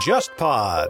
[0.00, 0.88] JustPod。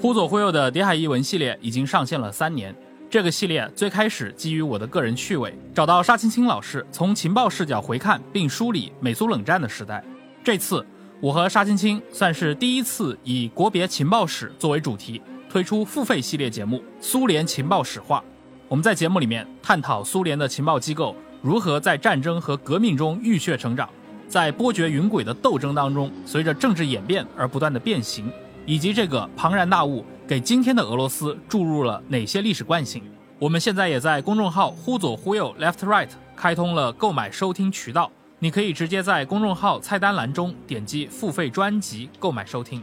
[0.00, 2.76] 忽左忽右的谍海译文系列已经上线了三年。
[3.08, 10.04] 这个系列最开始基于我的个人趣味，找到沙青青老师，从情报视角回看并梳理美苏冷战的时代。
[10.44, 10.84] 这次
[11.20, 18.22] 我和沙青青算是第一次以国别情报史作为主题，推出付费系列节目《苏联情报史话》。
[18.68, 23.88] 我们在节目里面探讨苏联的情报机构如何在战争和革命中浴血成长，
[24.26, 28.28] 在波谲云诡的斗争当中，随着政治演变而不断的变形。
[28.64, 33.00] 以及这个庞然大物给今天的俄罗斯注入了哪些历史惯性？
[33.38, 38.10] 我们现在也在公众号“忽左忽右 （Left Right）” 开通了购买收听渠道，
[38.40, 42.82] 你可以直接在公众号菜单栏中点击付费专辑购买收听。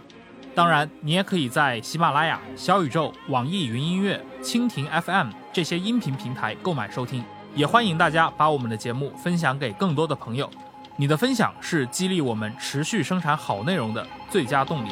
[0.55, 7.23] 当然，你也可以在喜马拉雅、小宇宙、网易云音乐、蜻蜓 FM 这些音频平台购买收听。
[7.55, 10.47] 也欢迎大家把我们的节目分享给更多的朋友，
[10.95, 14.89] 你的分享是激励我们持续生产好内容的最佳动力。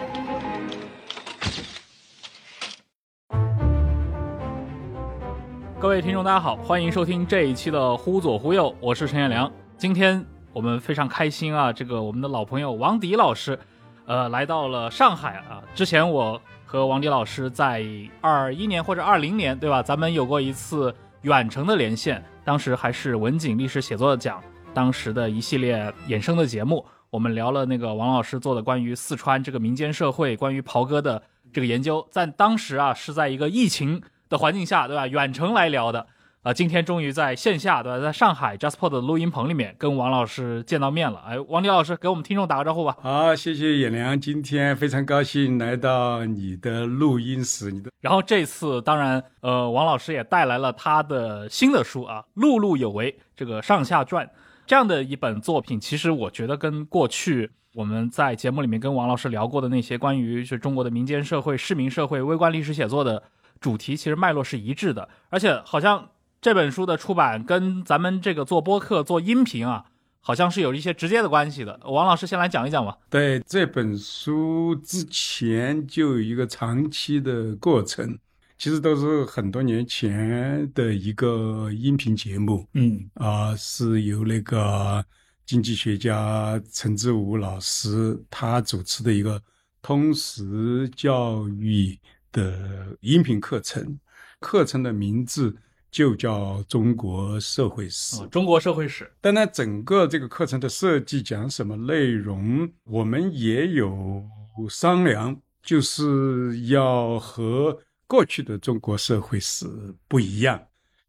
[5.80, 9.52] 各位听众，大家好，欢迎收听这一期的《忽左忽右》，我是陈彦良。
[9.78, 13.60] 今天我们非常开心啊，这个我们的老朋友王迪老师，
[14.06, 15.62] 呃，来到了上海啊。
[15.74, 17.86] 之前我和王迪老师在
[18.22, 19.82] 二一年或者二零年，对吧？
[19.82, 24.42] 咱们有过一次远程的连线，当时还是文景历史写作的奖
[24.74, 31.22] 当时的一系列衍生的节目，我们聊了那个王老师做的关于四川这个民间社会、关于袍哥的
[31.54, 34.02] 这个研究，在当时啊是在一个疫情。
[34.32, 35.06] 的环境下，对吧？
[35.08, 36.08] 远程来聊的，
[36.44, 38.00] 啊，今天终于在线下，对吧？
[38.00, 41.20] 在上海 JustPod 的录音棚里面跟王老师见到面了。
[41.20, 42.98] 哎，王迪老师给我们听众打个招呼吧。
[43.00, 47.70] 好，谢谢野良，今天非常高兴来到你的录音室。
[47.72, 54.28] 你的，然后这次当然，呃，王老师也带来了他的新的书啊，《碌碌有为》这个上下传
[54.66, 55.80] 这样的一本作品。
[55.80, 63.22] 其实我觉得跟过去我们在节目里面跟王老师聊过的那些关于是中国的民间社会、市民社会、微观历史写作的。
[63.60, 66.10] 主题其实脉络是一致的，而且好像
[66.42, 69.86] 这本书的出版跟咱们这个做播客、做音频啊，
[70.22, 71.80] 好像是有一些直接的关系的。
[71.84, 72.98] 王老师先来讲一讲吧。
[73.12, 78.18] 对这本书之前就有一个长期的过程，
[78.58, 82.68] 其实都是很多年前的一个音频节目。
[82.74, 85.06] 嗯啊，是由那个
[85.46, 89.40] 经济学家陈志武老师他主持的一个
[89.84, 92.00] 通识教育。
[92.34, 94.00] 的音频课程，
[94.40, 95.54] 课程的名字
[95.92, 98.16] 就叫《中国社会史》。
[98.30, 99.12] 中国社会史。
[99.20, 104.24] 当然，整个这个课程的设计讲什么内容，我们也有
[104.70, 109.68] 商量，就是要和过去的中国社会史
[110.08, 110.60] 不一样。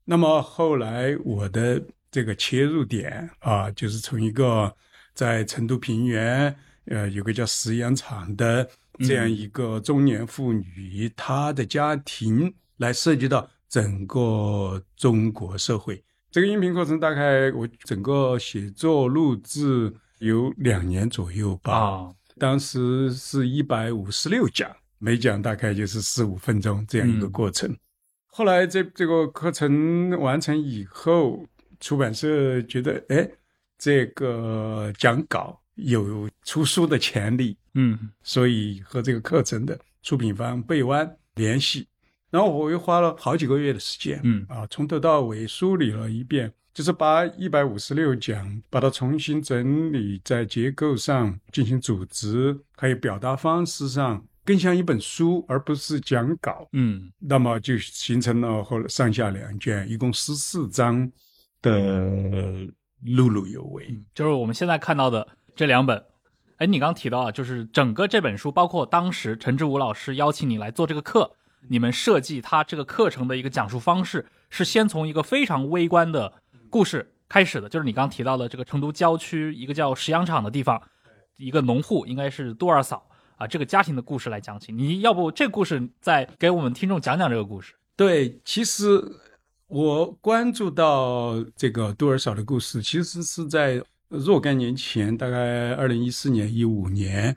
[0.04, 4.74] 那么后来我的这个切入点啊，就是从一个
[5.14, 6.54] 在成都平原，
[6.86, 8.68] 呃，有个叫石羊场的。
[8.98, 16.04] 这样一个中年妇女，她的家庭来涉及到整个中国社会。
[16.30, 22.12] 这个音频课程大概我整个写作录制有两年左右吧。
[22.36, 27.74] 当时是一百五十六讲，每讲大概就是四五分钟这样一个过程。
[28.26, 31.42] 后来这这个课程完成以后，
[31.80, 33.26] 出版社觉得，哎，
[33.78, 35.58] 这个讲稿。
[35.76, 41.88] 有出书的潜力，嗯，所以和这个课程的出品方贝湾联系，
[42.32, 44.44] 然后我又花了好几个月的时间，嗯。
[44.48, 61.08] 啊，从头到尾梳理了一遍，就是把一百五十六讲把它重新整理，在结构上进行组织，还有表达方式上更像一本书，而不是讲稿，嗯，那么就形成了后来上下两卷，一共十四章
[61.60, 61.70] 的
[63.04, 65.28] 碌碌有为，就是我们现在看到的。
[65.54, 66.02] 这两本，
[66.56, 71.30] 哎，你刚提到啊，就是整个这本书，包括当时陈志武老师邀请你来做这个课，
[71.68, 76.32] 你们设计他这个课程的一个讲述方式，是先从一个非常微观的
[76.68, 80.82] 故事开始的，就是你刚提到的这个成都郊区一个叫石羊场的地方，
[81.36, 84.72] 一个农户应该是杜二嫂啊，这个家庭的故事来讲起。
[84.72, 87.74] 你要不这故事再给我们听众讲讲这个故事？
[87.96, 89.02] 对，其实
[89.66, 93.82] 我关注到这个杜二嫂的故事，其实是在。
[94.14, 97.34] 若干年前，大概二零一四年、一五年，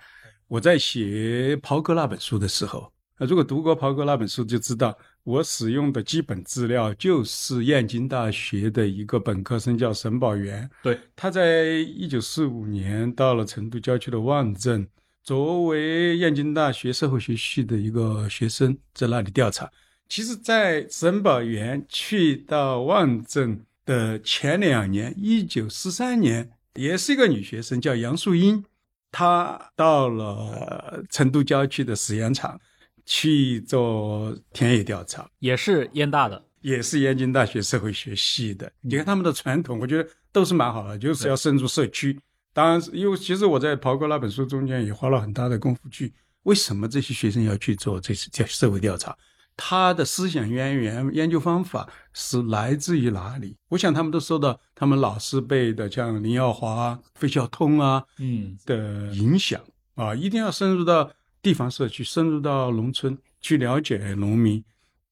[0.49, 10.69] 我在写袍哥那本书的时候，啊，如果读过袍哥那本书，就知道我使用的基本资料就是燕京大学的一个本科生，叫沈宝元。
[10.83, 11.65] 对，他在
[11.95, 14.85] 一九四五年到了成都郊区的望镇，
[15.23, 19.71] 作为燕京大学社会学系的一个学生，在那里调查。
[20.09, 28.63] 其实，在沈宝元去到望镇的前两年，一九四三年，也是一个女学生，叫杨素英，
[29.11, 32.59] 她到了成都郊区的石羊场
[33.05, 38.71] 去做田野调查，也是燕大的，也是燕京大学社会学系的。
[38.81, 42.19] 你看他们的传统，我觉得都是蛮好的，就是要深入社区。
[42.53, 46.13] 当然，因为其实我在刨哥那本书中间也花了很大的功夫去，
[46.43, 49.15] 为什么这些学生要去做这次调社会调查？
[49.57, 53.55] 他的思想渊源、研究方法是来自于哪里？
[53.69, 59.61] 我想他们都受到他们老师辈的，像林耀华、费孝通啊，嗯的影响
[59.95, 61.09] 啊，一定要深入到
[61.45, 64.63] 地方社区，深入到农村去了解农民。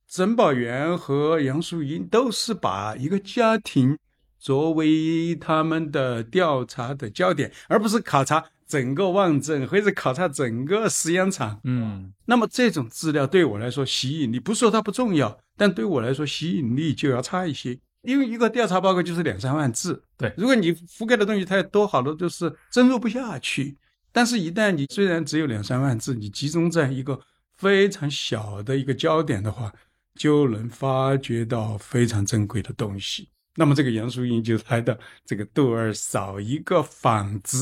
[0.07, 3.95] 沈宝元和杨树英都是把一个家庭
[4.39, 8.44] 作为他们的调查的焦点，而不是考察。
[8.65, 23.77] 整个望镇或者考察整个石羊场，嗯，那么这种资料对我来说吸引力，不说它不重要，但对我来说吸引力就要差一些，因为一个调查报告就是两三万字，对，如果你覆盖的东西太多，好多都是深入不下去。
[24.13, 27.19] 但是，一旦你虽然只有两三万字，你集中在一个
[27.57, 29.74] 非常小的一个焦点的话，
[30.15, 33.27] 就能发掘到非常珍贵的东西。
[33.56, 37.57] 那么，这个杨淑英就来的这个杜二嫂一个纺织。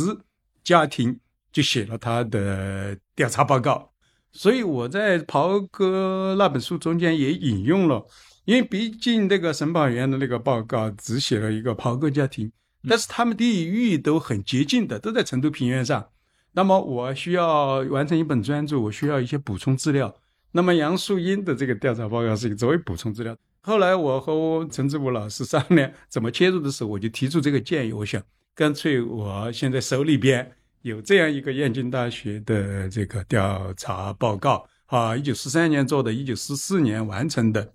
[0.64, 1.20] 家庭
[1.52, 3.92] 就写了他的调查报告，
[4.32, 8.06] 所以我在袍哥那本书中间也引用了，
[8.46, 12.52] 因为毕竟那个沈宝元的那个报告只写了一个袍哥家庭，
[12.88, 16.11] 但是他们地域都很接近的，都在成都平原上。
[16.54, 20.16] 那么我需要完成一本专著，我需要一些补充资料。
[20.52, 23.38] 那么杨树英的这个调查报告是作为补充资料。
[23.62, 28.22] 后来我和陈志武老师商量怎么切入的时候，我就提出这个建议，我想。
[28.54, 30.52] 干脆我现在手里边
[30.82, 37.74] 有这样一个燕京大学的这个调查报告啊，一九四三年做的，一九四四年完成的。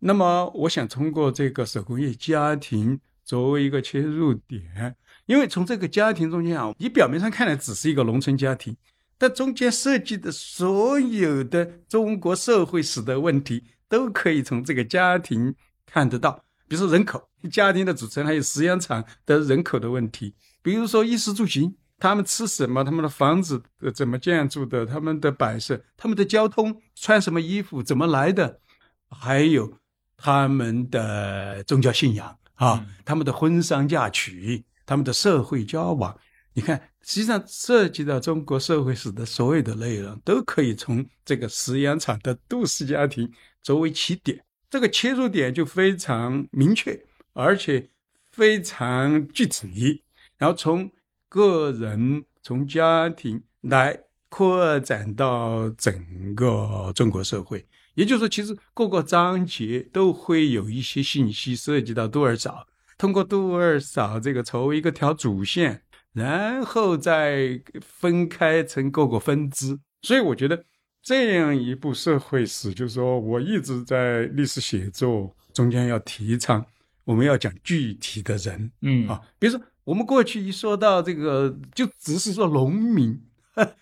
[0.00, 4.96] 那么我想通过这个手工业家庭作为一个切入点，
[5.26, 8.76] 因为从这个家庭中间啊，你表面上看来只是一个农村家庭，
[9.18, 16.44] 但中间涉及的所有的中国社会史的问题，都可以从这个家庭看得到。
[16.68, 20.32] 比如说人口、家庭的组成，还有实验场的人口的问题；
[20.62, 23.62] 比如说衣食住行，他们吃什么，他们的房子
[23.94, 28.60] 怎么建筑的，他们的摆设，他们的交通，穿什么衣服，怎么来的，
[29.08, 29.72] 还有
[30.16, 36.16] 他们的宗教信仰啊，他们的婚丧嫁娶，他们的社会交往。
[36.54, 43.30] 你看，实际上涉及到中国社会史的所有的内容，都可以从这个石羊场的杜氏家庭
[43.62, 44.42] 作为起点。
[44.70, 46.98] 这个切入点就非常明确，
[47.34, 47.90] 而且
[48.32, 50.02] 非常具体，
[50.38, 50.90] 然后从
[51.28, 53.98] 个人、从家庭来
[54.30, 57.66] 扩展到整个中国社会。
[57.94, 62.66] 也就是说，其实各个章节都会有一些信息涉及到杜尔早，
[62.98, 65.82] 通过杜二嫂这个作为一个条主线，
[66.12, 69.78] 然后再分开成各个分支。
[70.02, 70.64] 所以，我觉得。
[71.02, 76.66] 这样一部社会史，就是说我一直在历史写作中间要提倡，
[77.04, 83.22] 我们要讲具体的人，嗯啊，比如说我们过去一说到这个，就只是说农民，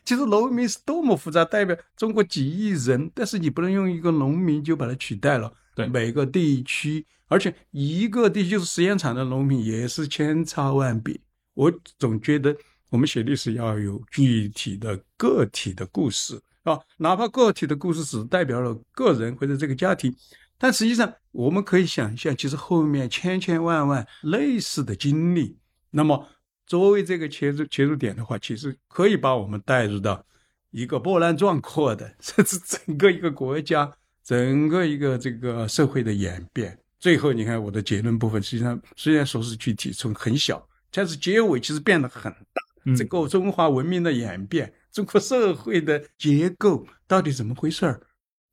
[0.04, 11.18] 其实农民是多么复杂，代表中国几亿人，但是你不能用一个农民就把它取代了，对每个地区，而且一个地区是实验场的农民也是千差万别，
[11.54, 12.56] 我总觉得
[12.90, 16.40] 我们写历史要有具体的个体的故事。
[16.62, 20.14] 啊，哪怕个体的故事只代表了个人或者这个家庭，
[20.56, 25.58] 但实际上我们可以想象，其实后面千千万万类似的经历。
[25.90, 26.26] 那么
[26.66, 30.24] 作为这个切入切入点的话，其实可以把我们带入到
[30.70, 36.76] 一个波澜壮阔的，甚至整个一个国家、整个一个这个社会的演变。
[36.98, 42.94] 最后，你看我的结论部分，实际上虽然说是具体，从很小，但是结尾其实变得很大。
[42.96, 44.72] 整个中华文明的演变。
[44.92, 48.00] 中国社会的结构到底怎么回事儿？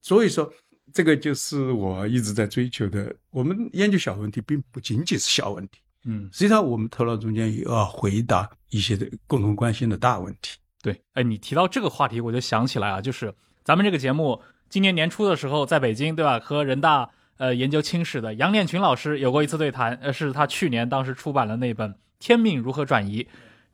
[0.01, 0.51] 所以说，
[0.91, 3.13] 这个就是我一直在追求的。
[3.29, 10.57] 我们研究小问题，并不仅仅是小问题，嗯，实际上我们头脑中间也要回答一些的共同关心的大问题。
[10.81, 13.31] 对，哎，你提到这个话题，我就想起来啊，就是
[13.63, 16.39] 咱们这个节目今年年初的时候在北京，对吧？
[16.39, 23.21] 和人大呃研究清史的杨念群老师有过一次对谈，呃，是他去年当时出版了那本《天命如何转移》。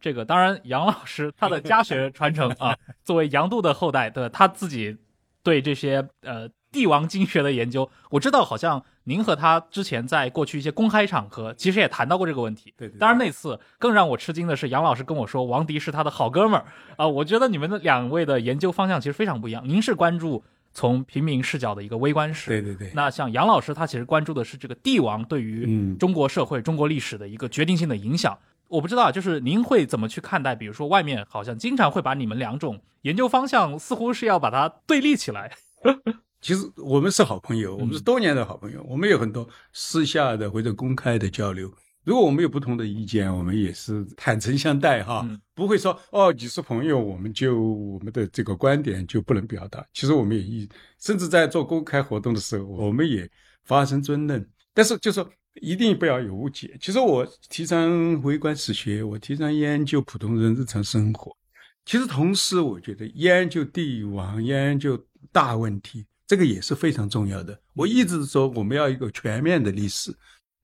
[0.01, 4.97] 这个当然，杨老师他的家学传承啊，作为杨度的后代，对他自己
[5.43, 12.73] 对这些呃帝王经学的研究，我知道好像您和他之前在过去一些公开场合，其实也谈到过这个问题。
[12.75, 12.97] 对对。
[12.97, 17.07] 当然那次更让我吃惊的是，杨老师跟我说王迪是他的好哥们儿啊。
[17.07, 19.61] 我觉得你们的两位的研究方向其实非常不一样。
[19.63, 20.43] 您是关注
[20.77, 22.51] 从平民视角的一个微观史。
[22.51, 28.37] 对对对，那像杨老师，他其实关注的是这个帝王对于嗯中国社会、中国历史的一个决定性的影响。
[28.67, 30.53] 我不知道，就是您会怎么去看待？
[30.53, 35.51] 比如说，外面好像经常会把你们两种研究方向，似乎是要把它对立起来。
[36.41, 41.73] 其实我们是好朋友，我们是多年的好朋友，我们有很多私下的或者公开的交流。
[42.07, 49.85] 如果我们有不同的意见，我们也是坦诚相待哈，嗯不会说哦，你是朋友，我们就我们的这个观点就不能表达。
[49.91, 50.69] 其实我们也一，
[51.01, 53.29] 甚至在做公开活动的时候，我们也
[53.65, 54.49] 发生争论。
[54.73, 56.77] 但是就说一定不要有误解。
[56.79, 61.35] 其实我提倡微观史学，我提倡研究普通人日常生活。
[61.83, 64.97] 其实同时，我觉得研究帝王、研究
[65.33, 67.59] 大问题，这个也是非常重要的。
[67.73, 70.15] 我一直说，我们要一个全面的历史，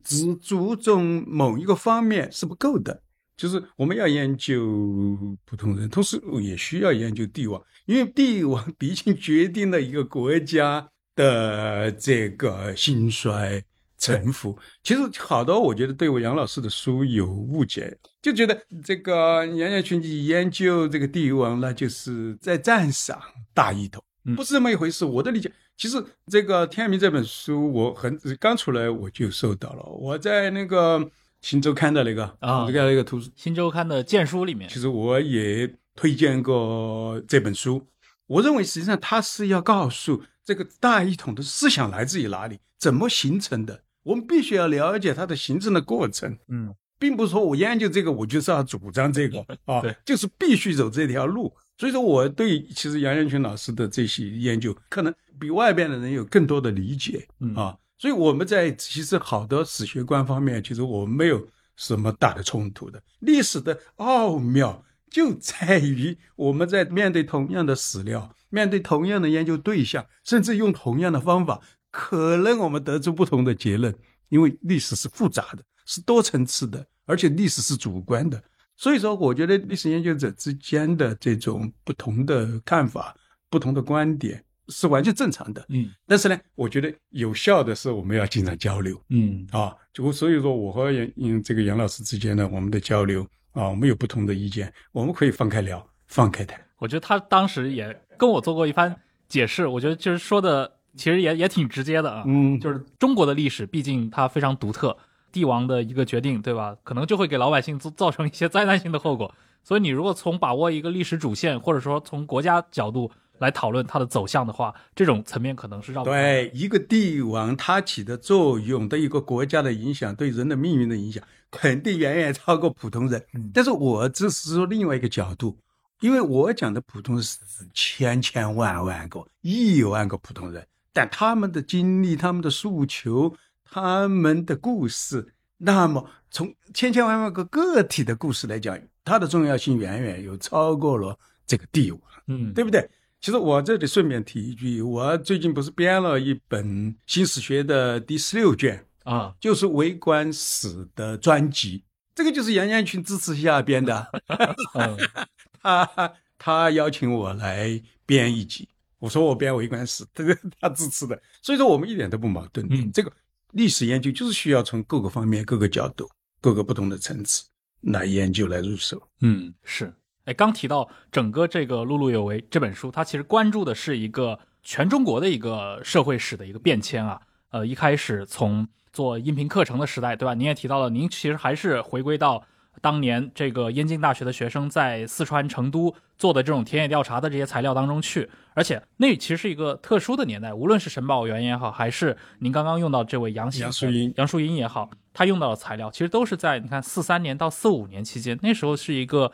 [0.03, 3.01] 只注重某一个方面是不够的。
[3.35, 13.63] 就是我们要研究普通人，同时也需要研究帝王，因为帝王毕竟决定了一个国家的这个兴衰。
[13.99, 23.17] 臣服，其实好多我觉得对我杨老师的书有误解，就觉得这个杨家群体研究这个帝王，那就是在赞赏
[23.53, 25.05] 大一统，嗯不是这么一回事。
[25.05, 30.99] 我的理解，其实这个《天明》这本书，我很刚出来我就收到了，我在那个
[31.41, 37.85] 《新周刊》的那个啊这个那个图书新周刊的荐书里面其，实我也推荐过这本书。
[38.27, 43.83] 我认为实际上它是要告诉这个大一统的思想来自于哪里，怎么形成的。
[44.03, 51.53] 我们必须要了解它的形成的过程，嗯并不是说我研究这个我就是要主张这个 啊对，就是必须走这条路。
[51.83, 57.77] 所以说，我对其实杨元群老师的这些研究，可能比外边的人有更多的理解嗯啊。
[57.97, 63.03] 所以我们在其实好的史学观方面，其实我们没有什么大的冲突的。
[63.19, 71.59] 历史的奥妙就在于我们在面对同样的史料，面对同样的研究对象，甚至用同样的方法，
[71.91, 73.93] 可能我们得出不同的结论。
[74.29, 78.41] 因为历史是复杂的，是多层次的，而且历史是主观的。
[78.75, 83.15] 所以说，我觉得历史研究者之间的这种不同的看法、
[83.49, 85.63] 不同的观点是完全正常的。
[85.69, 88.99] 嗯但是呢，我觉得有效的是我们要经常交流。
[89.09, 96.59] 嗯啊，就所以说我和杨嗯这个杨老师之间呢，我们的交流啊，我们有不同的意见，我们可以放开聊，放开谈。
[96.79, 98.93] 我觉得他当时也跟我做过一番
[99.29, 104.97] 解释，我觉得就是说的其实也也挺直接的啊，嗯就是中国的历史毕竟它非常独特，
[105.33, 106.77] 帝王的一个决定，对吧？
[106.83, 109.33] 可能就会给老百姓造造成一些灾难性的后果。
[109.65, 113.09] 所以你如果从把握一个历史主线，或者说从国家角度
[113.39, 116.21] 来讨论它的走向的话，这种层面可能是绕不开。
[116.21, 123.25] 对一个帝王他起的作用，对一个国家的影响，对人的命运的影响，肯定远远超过普通人。
[123.33, 125.57] 嗯但是我只是说另外一个角度，
[126.01, 127.39] 因为我讲的普通是
[127.73, 133.33] 千千万万个、亿万个普通人，但他们的经历、他们的诉求、
[133.73, 141.99] 他们的故事，那么从千千万万个个体的故事来讲，它的重要性远远有超过了这个帝王。
[142.27, 142.87] 嗯，对不对？
[143.19, 151.83] 其实我这里顺便提一句，我最近不是编了一本新史学的第十六卷，啊，就是微观史的专辑。
[152.13, 154.07] 这个就是杨元群支持下编的，
[154.77, 154.95] 嗯
[155.63, 162.67] 他他邀请我来编一集，我说我编微观史，这个 他支持的，所以说我们一点都不矛盾。
[162.69, 163.11] 嗯这个
[163.53, 166.09] 历史研究就是需要从各个方面、各个角度、
[166.41, 167.45] 各个不同的层次
[167.81, 169.01] 来研究、来入手。
[169.21, 169.93] 嗯，是。
[170.25, 177.19] 哎，刚提到整个这个《碌碌有为》这本书，它其实关注的是一个全中国的一个社会史的一个变迁啊。
[177.49, 180.33] 呃，一开始从做音频课程的时代，对吧？
[180.33, 182.43] 您也提到了，您其实还是回归到
[182.83, 199.31] 当年这个燕京大学的学生在四川成都做的这种田野调查的这些材料当中去，而且那其实是一个特殊的年代，无论是沈宝元也好，还是您刚刚用到这位杨杨树英杨树英也好，他用到的材料其实都是在你看四三年到四五年期间，那时候是一个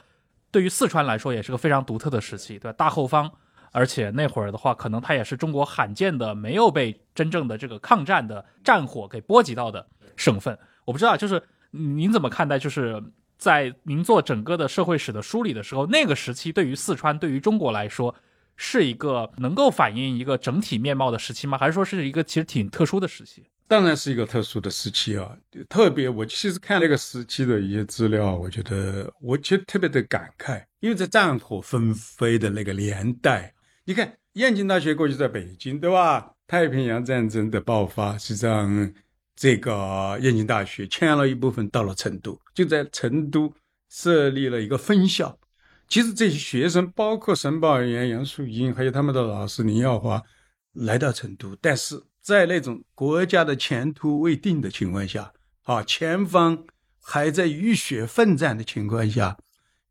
[0.51, 2.73] 对于四川来说也是个非常独特的时期，对吧？
[2.73, 3.31] 大后方，
[3.71, 10.55] 而且那会儿的话，可能它也是中国罕见的没有被真正的这个抗战的战火给波及到的省份。
[10.85, 11.41] 我不知道，就是
[11.71, 12.59] 您怎么看待？
[12.59, 13.01] 就是
[13.39, 18.13] 在您做整个的社会史的梳理的时候，那个时期对于四川、对于中国来说，
[18.57, 21.57] 是一个能够反映一个整体面貌的时期吗？
[21.57, 23.45] 还是说是一个其实挺特殊的时期？
[23.69, 25.37] 当然是一个特殊的时期啊，
[25.69, 33.53] 特别我其实看那个时期的一些资料，我觉得我其实特别的感慨，因为在战火纷飞的那个年代，
[33.85, 36.31] 你看燕京大学过去在北京，对吧？
[36.47, 38.91] 太平洋战争的爆发，实际上
[39.39, 43.53] 这个燕京大学迁了一部分到了成都，就在成都
[43.87, 45.39] 设立了一个分校。
[45.87, 50.21] 其实这些学生，包括沈宝元、杨树英，还有他们的老师林耀华，
[50.73, 55.31] 来到成都，但是在那种国家的前途未定的情况下，
[55.63, 56.65] 啊，前方
[57.01, 59.37] 还在浴血奋战的情况下，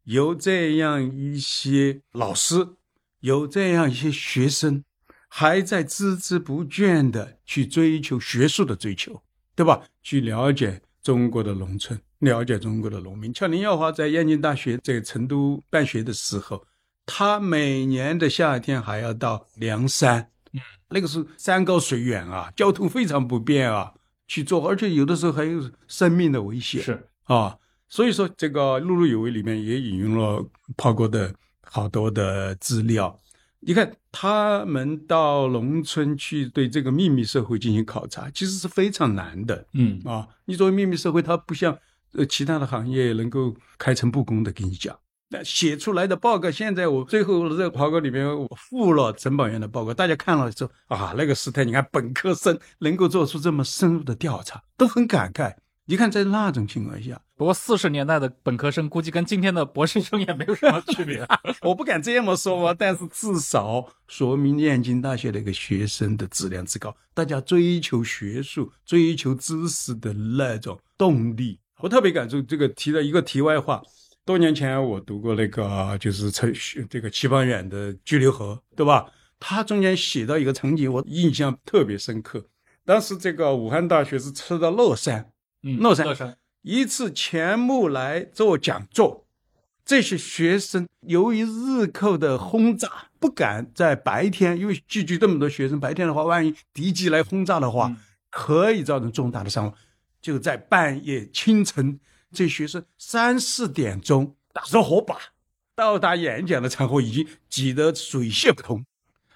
[0.05, 2.77] 有这样一些老师，
[3.21, 4.85] 有这样一些学生，
[5.27, 9.23] 还在孜孜不倦的去追求学术的追求，
[9.59, 9.83] 对吧？
[10.05, 13.35] 去了解中国的农村，了解中国的农民。
[13.35, 16.65] 像林耀华在燕京大学在成都办学的时候，
[17.05, 20.61] 他每年的夏天还要到凉山，嗯，
[20.91, 23.93] 那个是山高水远啊，交通非常不便啊，
[24.29, 26.81] 去做，而且有的时候还有生命的危险。
[26.81, 30.47] 是啊，所以说这个《碌碌有为》里面也引用了
[30.77, 33.19] 炮哥的好多的资料。
[33.61, 40.27] 你看，他们到农村去对这个秘密社会进行考察，其实是非常难的嗯啊。
[40.45, 41.77] 你作为秘密社会，它不像
[42.13, 44.97] 呃其他的行业能够开诚布公的跟你讲。
[45.31, 55.55] 那写出来的报告，现在我最后这个报告里面我附了陈宝元的报告，大家看了之后啊，那个时代你看本科生能够做出这么深入的调查，都很感慨。
[55.91, 61.27] 你看在那种情况下，不过四十年代的本科生估计跟今天的博士生也没有什么区别。
[61.63, 72.43] 我不敢这么说吧，但是至少说明燕京大学的一个学生的质量之高，大家追求学术、追求知识的那种动力，我特别感触。
[72.43, 73.81] 这个提了一个题外话，
[74.27, 76.53] 多年前我读过那个就是陈
[76.91, 79.07] 这个齐方远的《巨流河》，对吧？
[79.41, 82.45] 他中间写到一个场景，我印象特别深刻。
[82.85, 85.31] 当时这个武汉大学是撤到乐山，嗯，
[85.63, 89.27] 乐山乐山，一次钱穆来做讲座，
[89.85, 97.97] 这些学生由于日寇的轰炸，不敢在白天，因为聚集这么多学生，白天的话，万一敌机来轰炸的话，嗯
[98.31, 99.75] 可以造成重大的伤亡。
[100.21, 101.99] 就在半夜清晨，
[102.31, 105.17] 这学生三四点钟打着火把
[105.75, 108.85] 到达演讲的场合，已经挤得水泄不通。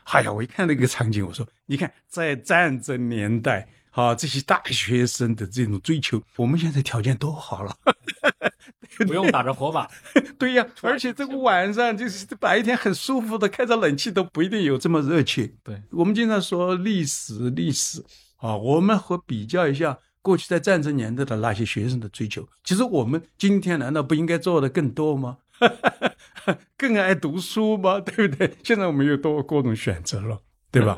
[0.04, 7.76] 哎呀，我一看那个场景，我说，你看，在战争年代，啊，这些大学生的这种追求，我们现在条件都好了。
[9.06, 9.88] 不用打着火把。
[10.38, 15.56] 对呀，而且这个晚上就是白天很舒服的，开着冷气都不一定有这么热情。
[15.64, 18.04] 对，我们经常说历史，历史
[18.36, 25.38] 啊，我们和比较一下过去在战争年代的那些学生的追求，其实我们今天难道不应该做的更多吗？
[26.76, 27.98] 更爱读书吗？
[28.00, 28.54] 对不对？
[28.62, 30.38] 现在我们有多各种选择了，
[30.70, 30.96] 对吧？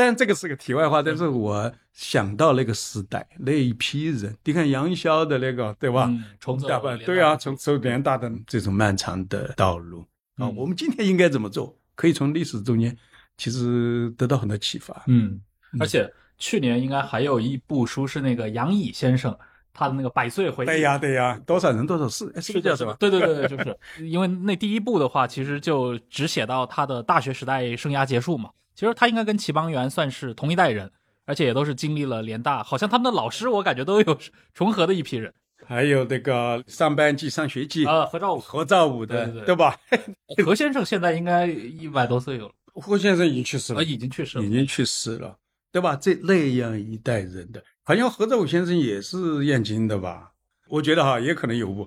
[0.00, 6.06] 但这个是个题外话，但是我想到那个时代那一批人，你看杨逍的那个，对吧？
[6.08, 10.00] 嗯，重走大半对啊，大从走联大的这种漫长的道路
[10.36, 11.76] 啊，嗯我们今天应该怎么做？
[11.94, 12.96] 可以从历史中间
[13.36, 15.04] 其实得到很多启发。
[15.06, 15.38] 嗯，
[15.78, 19.38] 而且去年应该还有一部书是那个杨乙先生
[19.74, 20.66] 他的那个百岁回忆。
[20.66, 22.94] 对呀，对呀，多少人多少事，是叫什么？
[22.98, 28.48] 对对对对，就是因为那第一部的话，其实就只写到他的大学时代生涯结束嘛。
[28.80, 30.90] 其实他应该跟齐邦媛算是同一代人，
[31.26, 34.18] 而且也都是经历了联大，好像他们的老师我感觉都有
[34.54, 35.30] 重合的一批人。
[35.66, 39.76] 还有那个上班季、上学季，啊，何兆武、何兆武的，对吧？
[40.42, 44.48] 何先生现在应该一百多岁有了，霍先生已经去世呃，了，已经去世了已。
[44.48, 45.36] 经去世了，
[45.70, 45.94] 对吧？
[45.94, 50.32] 这那样一代人的，好像何兆武先生也是燕京的吧？
[50.70, 51.86] 我觉得哈，也可能有误。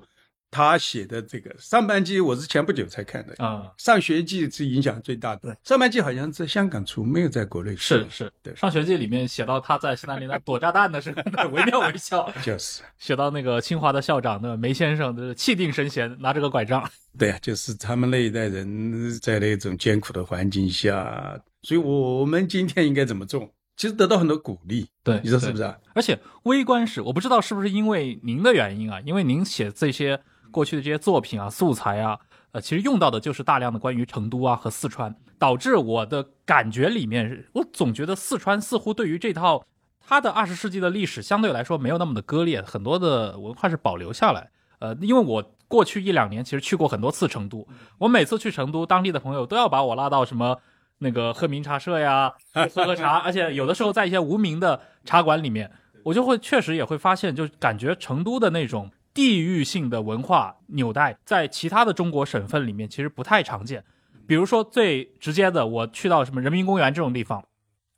[0.54, 3.34] 他写的这个上半季，我是前不久才看的。
[3.44, 7.82] 啊、上学季是影响最大的，上半季好像在香港出，没有在国内出。
[7.82, 12.32] 是是，对上学季里面写到他在西南联大躲炸弹的时候，惟妙惟肖。
[12.44, 16.88] 就是写到那个清华的校长的梅先生的气定神闲，拿着个拐杖。
[17.18, 23.52] 对呀、就是他们那一代人在那种艰苦的环境下，所以我们今天应该怎么做？
[23.76, 25.76] 其实得到很多鼓励，对你说是不是啊？
[25.96, 30.20] 而且微观史，我不知道是不是因为您的原因啊，因为您写这些
[30.54, 32.18] 过去的这些作品啊、素材啊，
[32.54, 39.66] 呃，其实用到的就是大量的关于成都啊和四川，导致我的感觉里面，我总觉得四川似乎对于这套
[40.00, 44.50] 它的二十世纪的历史相对来说没有那么的割裂，很多的文化是保留下来。
[44.80, 50.58] 呃，因为我过去一两年其实去过很多次成都，我每次去成都，当地的朋友都要把我拉到什么
[51.00, 55.72] 那个喝茗茶社呀， 喝喝茶，而且有的时候在一些无名的茶馆里面，
[56.04, 63.84] 我就会确实也会发现，就感觉成都的那种地域性的文化纽带，在其他的中国省份里面其实不太常见。
[64.26, 67.44] 比如说最直接的，我去到什么人民公园这种地方，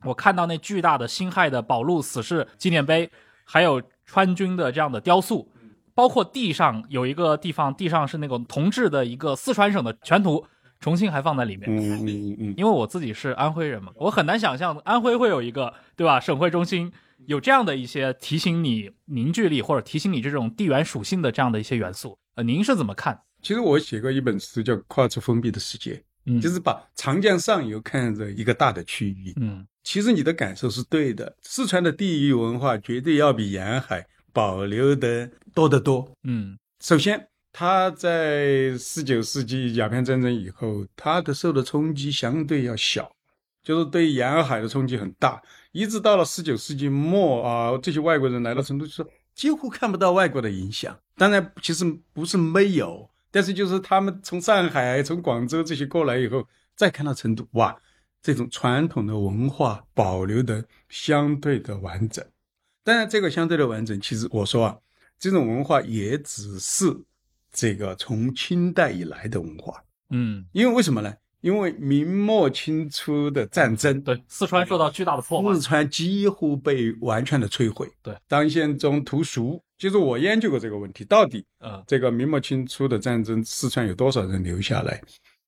[0.04, 3.10] 我看到那巨大的辛亥的保路死士纪念碑，
[3.43, 5.49] 还有川军的这样的雕塑，
[5.93, 10.45] 包括地上有一个地方，地上是那个铜制的一个四川省的全图，
[10.80, 11.69] 重庆还放在里面。
[11.69, 16.19] 嗯嗯嗯嗯，因为我自己是安徽人嘛，我很难想象安徽会有一个对吧？
[16.19, 16.91] 省会中心
[17.28, 22.18] 有这样的一些提醒你凝聚力或者提醒你这种地缘属性的这样的一些元素。
[22.36, 23.20] 呃，您是怎么看？
[23.42, 25.94] 其实我写过一本书叫《跨出封闭的世界》，
[26.26, 36.12] 嗯就是把长江上游看着一个大的区域，嗯其实你的感受是对的，四川的地域文化绝对要比沿海保留的多得多。
[36.24, 43.10] 嗯首先，它在十九世纪鸦片战争以后，它的受的冲击相对要小，
[43.64, 45.42] 就是对沿海的冲击很大。
[45.76, 50.98] 一直到了十九世纪末啊，这些外国人来到成都，就说几乎看不到外国的影响。
[51.18, 51.84] 当然，其实
[52.14, 57.76] 不是没有，但是就是他们从上海、从广州这些过来以后，再看到成都，哇，
[58.22, 62.26] 这种传统的文化保留的相对的完整。
[62.86, 64.78] 当然，这个相对的完整，其实我说啊，
[65.20, 66.86] 这种文化也只是
[67.52, 71.14] 这个从清代以来的文化，嗯，因为为什么呢？
[71.45, 75.62] 因为明末清初的战争，对，四川受到巨大的破坏四。
[75.62, 77.88] 川几乎被完全的摧毁。
[78.01, 84.99] 对，当宪宗屠熟，其实我研究过这个问题，到底啊这个明末清初的战争，四川有多少人留下来？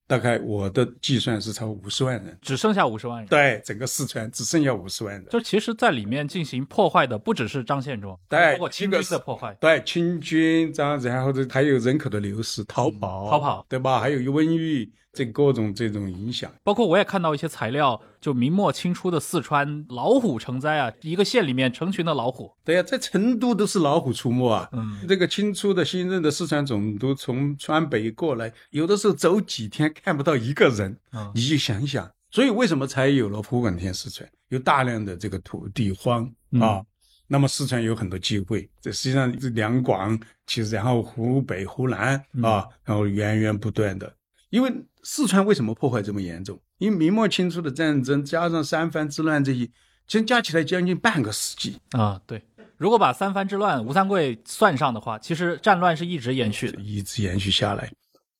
[0.08, 2.38] 大概我的计算是超过五十万人。
[2.41, 3.28] 只剩下五十万人。
[3.28, 5.26] 对，整个四川只剩下五十万人。
[5.30, 9.56] 就其实，在里面进行破坏的不只是张献忠，对包括清军的破坏。
[9.60, 14.00] 对，清军这样，然后这还有人口的流失、逃跑、嗯逃跑，对吧？
[14.00, 16.50] 还有瘟疫，这各种这种影响。
[16.63, 22.54] 包括我也看到一些材料，就明末清初的四川老虎成灾啊，一个县里面成群的老虎。
[22.66, 24.68] 对呀、在成都都是老虎出没啊。
[24.74, 36.84] 嗯，这个清初的新任的四川总督从川北过来，有的时候走几天看不到一个人，嗯你就想想，所以为什么才有了湖广天四川，有大量的这个土地荒嗯啊？
[37.28, 44.13] 那么四川有很多机会，这实际上是两广，其实然后湖北、湖南嗯啊，然后源源不断的。
[44.50, 44.70] 因为
[45.04, 46.60] 四川为什么破坏这么严重？
[46.78, 49.66] 因为明末清初的战争加上三藩之乱这些，
[50.08, 51.78] 其实加起来将近半个世纪。
[51.92, 52.42] 啊，对。
[52.78, 56.80] 如果把三藩之乱、吴三桂算上的话，其实战乱是一直延续的。
[56.80, 57.92] 一直延续下来，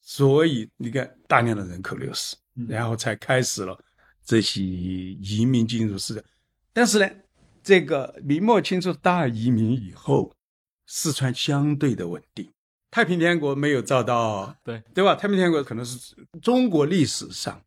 [0.02, 2.36] 所以你看大量的人口流失，
[2.68, 3.76] 然后才开始了
[4.24, 6.24] 这些移民进入市场。
[6.72, 7.10] 但是呢，
[7.64, 10.32] 这个明末清初大移民以后，
[10.86, 12.48] 四川相对的稳定，
[12.92, 15.16] 太平天国没有遭到，对对吧？
[15.16, 17.60] 太平天国可能是中国历史上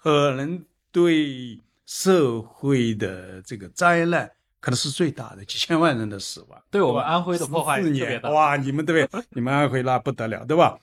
[0.00, 4.30] 可能对社会的这个灾难。
[4.60, 8.30] 可能是最大的，几千万人的死亡，对我们安徽的破坏14特别年大。
[8.30, 8.56] 哇！
[8.56, 9.24] 你们对不对？
[9.30, 10.78] 你们安徽那不得了，对吧？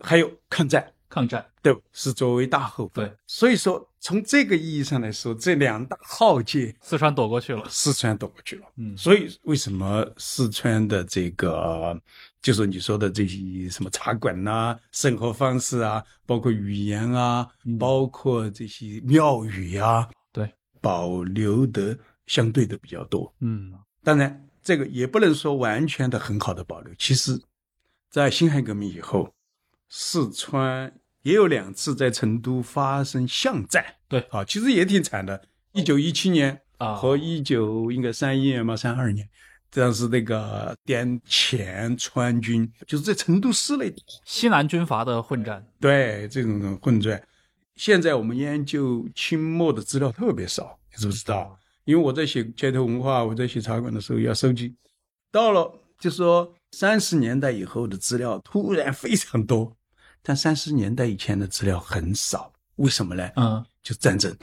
[0.00, 3.02] 还有抗战，抗战，对，是作为大后方。
[3.02, 7.64] 对，所以说从这个意义上来说，这两大浩劫，四川躲过去了。
[7.70, 8.66] 四川躲过去了。
[8.76, 11.98] 嗯所以为什么四川的这个，
[12.42, 17.78] 就是你说的这些什么茶馆呐、生活方式啊，包括语言啊，嗯。
[17.78, 23.32] 包括这些庙宇啊，对，保留的相对的比较多。
[23.38, 23.72] 嗯。
[24.02, 26.92] 当然，这个也不能说完全的很好的保留。
[26.98, 27.40] 其实，
[28.10, 29.32] 在辛亥革命以后，
[29.88, 34.18] 四川也有两次在成都发生巷战，对。
[34.30, 35.40] 啊，其实也挺惨的。
[35.70, 36.94] 一九一七年啊。
[36.94, 39.28] 和一九应该三一年嘛，三二年，
[39.72, 43.92] 这样是那个滇黔川军，就是在成都市内
[44.26, 45.66] 西南军阀的混战。
[45.80, 47.20] 对这种混战。
[47.74, 51.58] 现在我们研究清末的资料特别少，你知不知道？
[51.84, 54.76] 因为我在写街头文化，我在写茶馆的时候要收集，
[55.30, 59.74] 到了就说三十年代以后的资料突然非常多，
[60.22, 63.26] 但三十年代以前的资料很少，为什么呢？
[63.36, 64.36] 嗯就战争，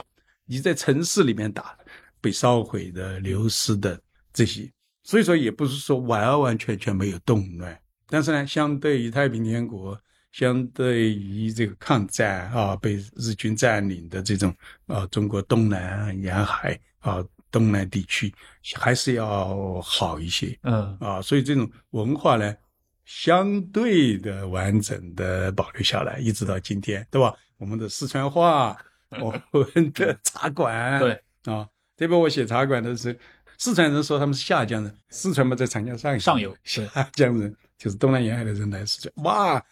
[0.44, 1.78] 你在城市里面打，
[2.20, 3.98] 被烧毁的、流失的
[4.32, 4.68] 这些，
[5.10, 14.54] 所以说也不是说完完全全没有动乱，但是呢，相对于太平天国，相对于这个抗战啊，被日军占领的这种
[14.86, 17.18] 啊，中国东南沿海啊，
[17.50, 18.32] 东南地区
[18.76, 20.56] 还是要好一些。
[20.62, 20.96] 嗯。
[21.00, 22.54] 啊，所以这种文化呢，
[23.04, 27.34] 相对的完整的保留下来，一直到今天，对吧？
[27.58, 28.78] 我们的四川话，
[29.18, 29.34] 我
[29.74, 31.20] 们的茶馆，对。
[31.46, 33.18] 啊，这边我写茶馆的时候，
[33.60, 39.62] 四川人说他们是下江人，四川嘛在长江上游，上游下江人就是东南沿海的人来四川，哇，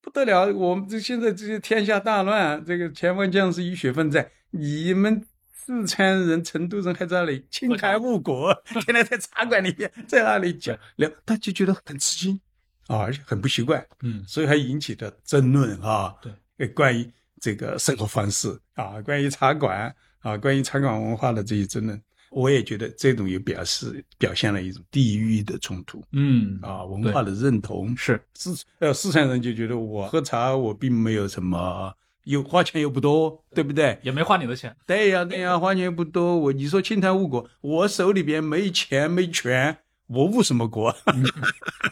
[0.00, 0.50] 不得了！
[0.54, 10.74] 我们这现在这些天下大乱，这个前方将士浴血奋战，你们四川人、成都人还在那里青苔误国，天天在茶馆里面在那里讲。
[10.96, 12.40] 聊，他就觉得很吃惊
[12.86, 14.24] 啊，而且很不习惯，嗯。
[14.26, 16.14] 所以还引起了争论啊。
[16.22, 16.32] 对。
[16.56, 22.02] 呃，关于这个生活方式啊，关于茶馆啊，关于茶馆文化的这些争论，
[22.34, 27.96] 我也觉得这种也表示表现了一种地域的冲突嗯啊，文化的认同。
[27.96, 31.94] 是四呃四川人就觉得我喝茶我并没有什么，
[32.24, 33.98] 又花钱又不多，对不对？
[34.02, 34.74] 也没花你的钱。
[34.84, 36.36] 对呀、对呀、花钱又不多。
[36.36, 40.94] 我你说青苔误国，我手里边没钱没权，我误什么国？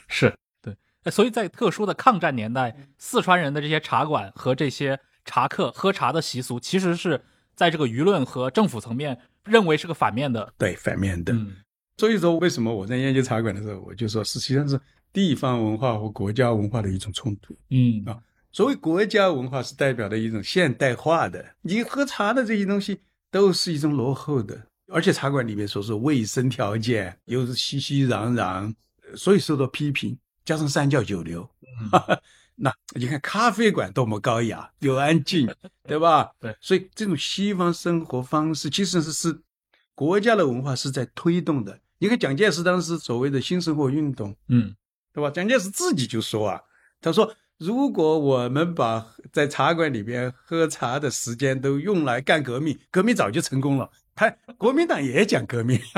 [0.09, 7.23] 是对，哎所以在特殊的抗战年代，四川人的这些茶馆和这些茶客喝茶的习俗，其实是
[7.55, 10.53] 在这个舆论和政府层面认为是个反面的。
[10.59, 11.33] 对，反面的。
[11.33, 11.53] 嗯
[11.99, 14.81] 所以说，为什么我在研究茶馆的时候，我就说，实际上是
[15.13, 17.55] 地方文化和国家文化的一种冲突。
[17.71, 18.19] 嗯啊
[18.51, 23.01] 所谓国家文化是代表的一种现代化的，你喝茶的这些东西
[23.31, 28.75] 都是一种落后的，而且茶馆里面说是卫生条件又是熙熙攘攘，
[29.05, 30.19] 呃所以受到批评。
[30.45, 31.49] 加上三教九流，
[32.65, 36.31] 那你看咖啡馆多么高雅又安静， 对吧？
[36.39, 39.41] 对，所以这种西方生活方式其实是是
[39.97, 41.77] 国家的文化是在推动的。
[41.99, 44.77] 你看蒋介石当时所谓的新生活运动，嗯
[45.13, 45.29] 对吧？
[45.29, 46.61] 蒋介石自己就说啊，
[47.01, 53.91] 他说如果我们把在茶馆里边喝茶的时间都用来干革命，革命早就成功了。
[54.15, 55.81] 他国民党也讲革命，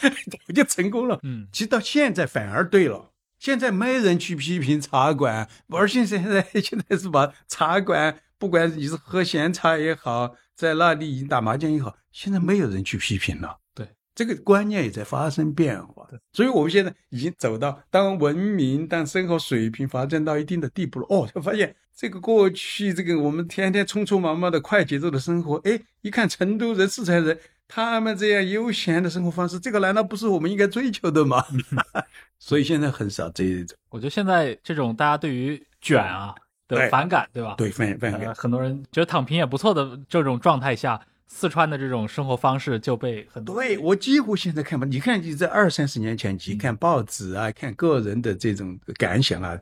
[0.00, 1.18] 早就成功了。
[1.24, 13.58] 嗯其实到现在反而对了，现在没人去批评茶馆，而且现在 现在是把茶馆，不管你是喝闲茶也好，在那里打麻将也好，现在没有人去批评了。
[13.74, 16.08] 对，这个观念也在发生变化。
[16.32, 27.38] 所以我们现在已经走到当文明、当生活水平发展到一定的地步了，哦，就发现这个过去这个我们天天匆匆忙忙的快节奏的生活，哎，一看成都人、四川人。
[27.68, 31.44] 他们这样悠闲的生活方式，这个难道不是我们应该追求的吗？
[32.40, 36.34] 所以现在很少这一种 我觉得现在这种大家对于卷啊
[36.66, 37.54] 的反感，对吧？
[37.58, 38.34] 对反反呃，感。
[38.34, 49.58] 很多人觉得躺平也不错的这种状态下，四川的这种生活方式就被很多对我几乎现在看吧，你看你在二三十年前，你看报纸啊，看个人的这种感想啊，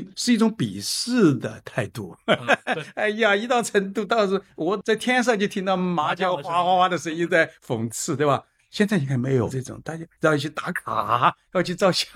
[0.00, 2.16] 就是一种鄙视的态度。
[2.94, 8.42] 哎呀，一到成都，到时我在天上就听到麻将哗哗哗的声音在讽刺，对吧？
[8.70, 12.08] 现在你看没有这种，大家要去打卡，要去照相，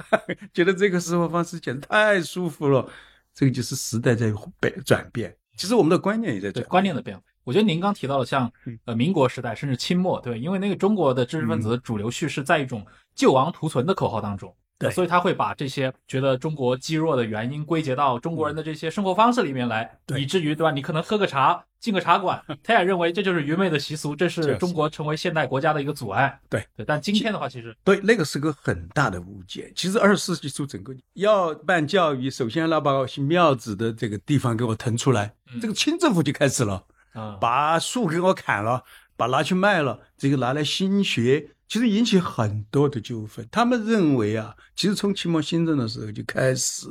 [0.55, 2.89] 觉得这个生活方式简直太舒服了。
[3.35, 6.69] 这个就是时代在变转变，其实我们的观念也在转变。
[6.71, 7.23] 观念的变化。
[7.45, 12.85] 我觉得您刚提到的像嗯呃民国时代甚至清末，对，因为那个中国的知识分子的主流叙事在一种
[13.15, 14.53] 救亡图存的口号当中。
[14.79, 20.71] 对所以他会把这些觉得中国积弱的原因归结到中国人的这些生活方式里面来，对以至于对吧？
[20.71, 26.39] 你可能喝个茶，进个茶馆， 他也认为这就是愚昧的习俗，这是是中国成为现代国家的一个阻碍。
[26.51, 29.73] 对对，但今天的话，其实对，那个是个很大的误解。
[29.75, 36.85] 其实二十世纪初整个要办教育，首先要把庙子的这个地方给我腾出来，嗯这个清政府就开始了，
[37.15, 38.85] 啊，把树给我砍了，
[39.17, 43.47] 把拿去卖了，这个拿来兴学，其实引起很多的纠纷。
[43.51, 46.87] 他们认为啊，其实从清末新政的时候就开始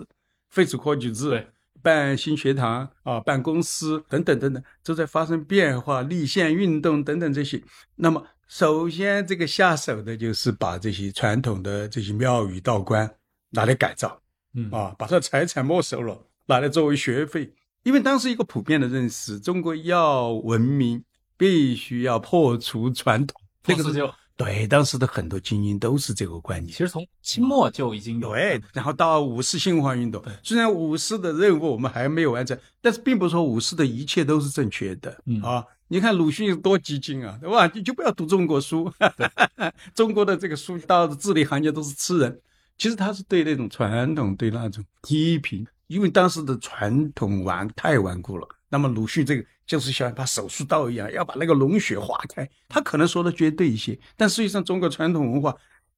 [0.49, 1.47] 废除科举制，
[1.81, 7.61] 办新学堂啊，办公司等等等等，都在发生变化，立宪运动等等这些。
[7.95, 13.15] 那么，首先这个下手的就是把这些传统的这些庙宇道观
[13.51, 14.21] 拿来改造
[14.53, 17.53] 嗯啊，把它财产没收了，拿来作为学费。
[17.83, 21.03] 因为当时一个普遍的认识，中国要文明，
[21.37, 23.39] 必须要破除传统。
[23.63, 26.77] 这个是破四旧对当时的很多精英都是这个观念其。
[26.77, 35.65] 实从清末就已经有对，然后到五四新文化运动，虽然五四的任务我们还没有完成，但是并不是说五四的一切都是正确的、嗯啊。
[35.87, 37.71] 你看鲁迅多激进啊，对吧？
[37.73, 38.91] 你就不要读中国书，
[39.93, 42.41] 中国的这个书到字里行间都是吃人。
[42.77, 48.47] 其实他是对那种传统对那种批评，因为当时的传统顽太顽固了。
[48.67, 52.47] 那么鲁迅这个就是像把手术刀一样，要把那个脓血化开。
[52.67, 55.55] 他可能说的绝对一些，但实际上中国传统文化，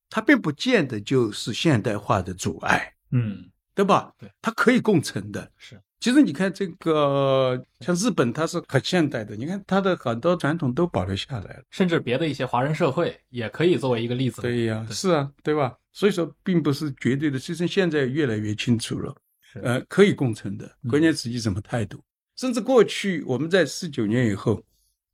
[0.09, 4.11] 它并不见得就是现代化的阻碍，嗯对吧？
[4.17, 5.51] 对，它可以共存的。
[5.57, 11.63] 是其实你看这个，像日本，它是很现代的，你看它的很多传统都保留下来了。
[11.71, 14.41] 甚至别的一些华人社会也可以作为一个例子。
[14.41, 15.75] 对呀，对是啊，对吧？
[15.91, 21.99] 所以说，并不是绝对的，其实现在越来越清楚了，是呃，可以共存的，嗯关键是以什么态度。
[22.37, 24.63] 甚至过去我们在四九年以后，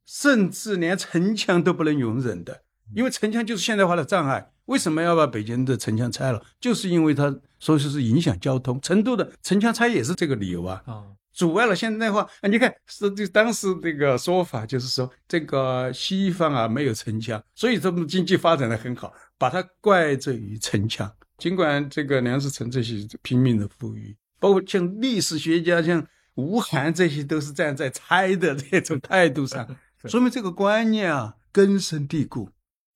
[0.06, 2.62] 甚至连城墙都不能容忍的，
[2.94, 4.52] 因为城墙就是现代化的障碍。
[4.66, 6.42] 为什么要把北京的城墙拆了？
[6.60, 8.80] 就是因为它说是是影响交通。
[8.80, 10.82] 成都的城墙拆也是这个理由啊。
[10.86, 12.48] 啊，阻碍了现代化啊！
[12.48, 21.10] 你看，是这当时这个说法就是说，这个西方啊没有城墙，所以他们经济发展的很好，把它怪罪于城墙。
[21.36, 32.50] 尽管这个梁思成这些拼命的富裕，包括像历史学家像吴晗这些，都是站在猜的 这种态度上， 说明这个观念啊根深蒂固。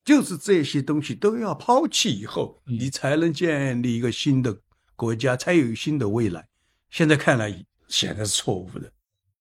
[0.05, 4.59] 就是这些东西都要抛弃以后，嗯你才能建立一个新的
[4.97, 6.49] 国家，才有新的未来。
[6.89, 8.91] 现在看来显然是错误的。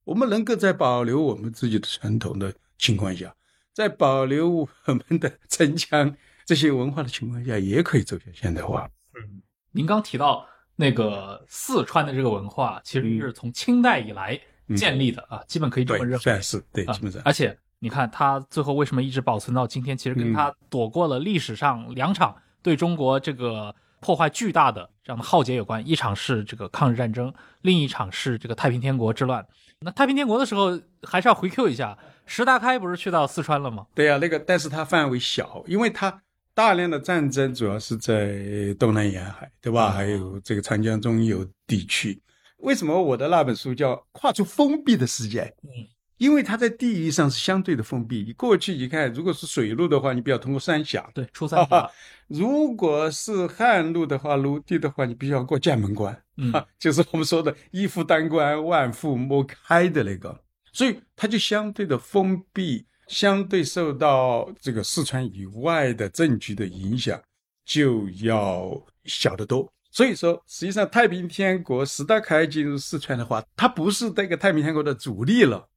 [0.03, 3.33] 我们能够在保留我们自己的传统的情况下，
[3.73, 6.13] 在保留我们的城墙
[6.45, 8.89] 这些文化的情况下，也可以走向现代化。
[9.15, 10.45] 嗯您刚提到
[10.77, 14.39] 那个四川的这个文化，其实是从清代以来
[14.75, 16.17] 建立的啊，基本可以这么认，为。
[16.19, 19.97] 算是对，啊基本上而且你看他最后为什么一直保存到今天？
[19.97, 25.85] 其实跟他躲过了历史上两场对中国这个破坏巨大的这样的浩劫有关。
[25.87, 29.45] 一场是这个抗日战争，另一场是这个太平天国之乱。
[29.79, 33.85] 那太平天国的时候，还是要回 Q 一下，石达开不是去到四川了吗？
[33.93, 36.19] 对呀、那个，但是它范围小，因为它
[36.57, 39.89] 大量的战争主要是在东南沿海，对吧？
[39.89, 42.19] 哦还有这个长江中游地区。
[42.57, 45.41] 为什么我的那本书叫《跨出封闭的世界》？
[45.61, 45.85] 嗯，
[46.17, 48.23] 因为它在地域上是相对的封闭。
[48.25, 51.91] 你过去一看，如果是水路的话，你必须要通过三峡；对，出三峡，
[52.27, 56.19] 如果是旱路的话，陆地的话，你必须要过剑门关。
[56.37, 60.41] 嗯啊， 就是我们说的“一夫当关，万夫莫开”的那个，
[60.73, 67.21] 所以它就相对的封闭，相对受到这个四川以外的政局的影响
[67.65, 68.71] 就要
[69.05, 69.71] 小得多。
[69.91, 75.67] 所以说，实际上太平天国石达开进入四川的话，他不是这个太平天国的主力了，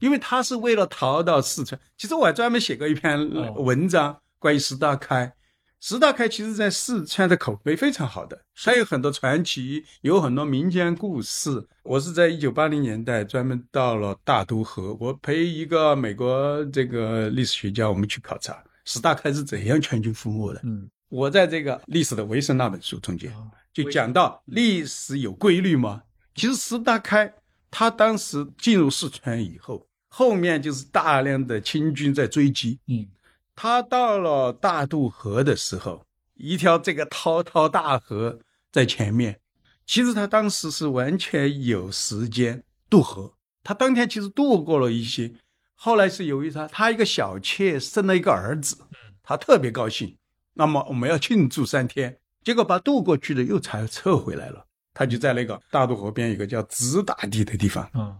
[0.00, 1.80] 因为他是为了逃到四川。
[1.96, 3.18] 其实我还专门写过一篇
[3.54, 5.32] 文章关于石达开。
[5.80, 11.66] 石达开其实在四川的口碑非常好的，他有很多传奇，有很多民间故事。
[11.82, 20.60] 我是在一九八零年代专门到了大渡河，我陪一个美国这个历史学家，我们去考察石达开是怎样全军覆没的。
[20.64, 26.02] 嗯，我在这个《历史的维生》那本书中间哦就讲到历史有规律吗？
[26.34, 27.32] 其实石达开
[27.70, 33.06] 他当时进入四川以后，后面就是大量的清军在追击，嗯，
[33.62, 38.38] 他到了大渡河的时候，一条这个滔滔大河
[38.72, 39.38] 在前面。
[39.84, 45.30] 其实他当时是完全有时间渡河，他当天其实渡过了一些。
[45.74, 48.78] 后来是由于他他一个小妾生了一个儿子，
[49.22, 50.16] 他特别高兴。
[50.54, 54.64] 那么我们要庆祝三天，结果把渡过去的又才撤回来了。
[54.94, 58.16] 他就在那个大渡河边有个叫直打地的地方，嗯，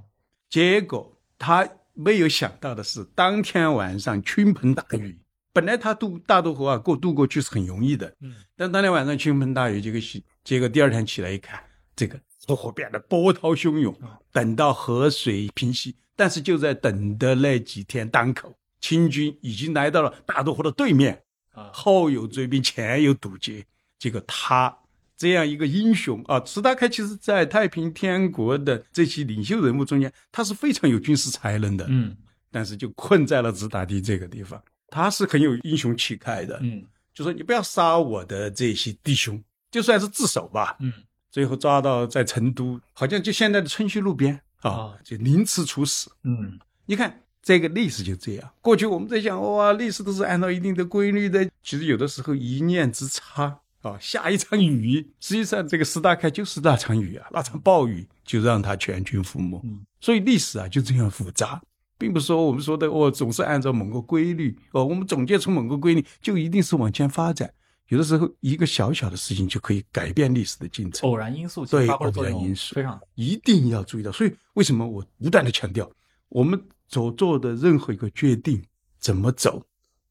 [0.51, 5.19] 结果他没有想到的是，当天晚上倾盆大雨。
[5.53, 11.63] 本来他渡大渡河啊，过渡过去是很容易的，嗯，但当天晚上倾盆大雨，结果洗结果第二天起来一看，
[11.97, 12.21] 这个
[12.55, 13.97] 河变得波涛汹涌。
[14.33, 23.65] 等到河水平息，但是就在等的那几天当口，清军已经来到了大渡河的对面，啊，后有追兵，前有堵截。
[23.99, 24.77] 结果他
[25.17, 32.17] 这样一个英雄啊，石达开其实在太平天国的这些领袖人物中间，他是非常有军事才能的，嗯
[32.53, 34.61] 但是就困在了直达地这个地方。
[34.91, 40.77] 他是很有英雄气概的，嗯就说你不要杀我的这些弟兄，就算是自首吧。
[40.81, 40.93] 嗯，
[41.31, 46.11] 最后抓到在成都，好像就现在的春熙路边啊啊，就凌迟处死。
[46.25, 48.51] 嗯你看这个历史就这样。
[48.61, 59.61] 过去我们在讲哇，历史都是按照一定的规律的，其实有的时候一念之差啊，下一场雨，实际上这个石达开就是那场雨啊，那场暴雨就让他全军覆没。
[59.65, 61.61] 嗯所以历史啊就这样复杂，
[62.01, 67.53] 并不是说我们说的哦总是按照某个规律哦，我们总结出某个规律就一定是往前发展。
[67.89, 71.11] 有的时候一个小小的事情就可以改变历史的进程。
[71.11, 72.99] 偶然因素对偶然因素非常。
[73.17, 74.11] 一定要注意到。
[74.11, 75.91] 所以为什么我不断的强调，
[76.29, 76.59] 我们
[76.89, 78.63] 所做的任何一个决定
[78.99, 79.63] 怎么走，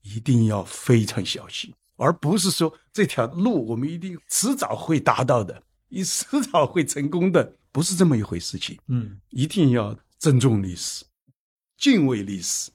[0.03, 8.77] 一定要非常小心，而不是说这条路我们一定迟早会达到的，你迟早会成功的，不是这么一回事情。
[8.87, 11.05] 嗯，一定要尊重历史，
[11.79, 12.69] 敬畏历史。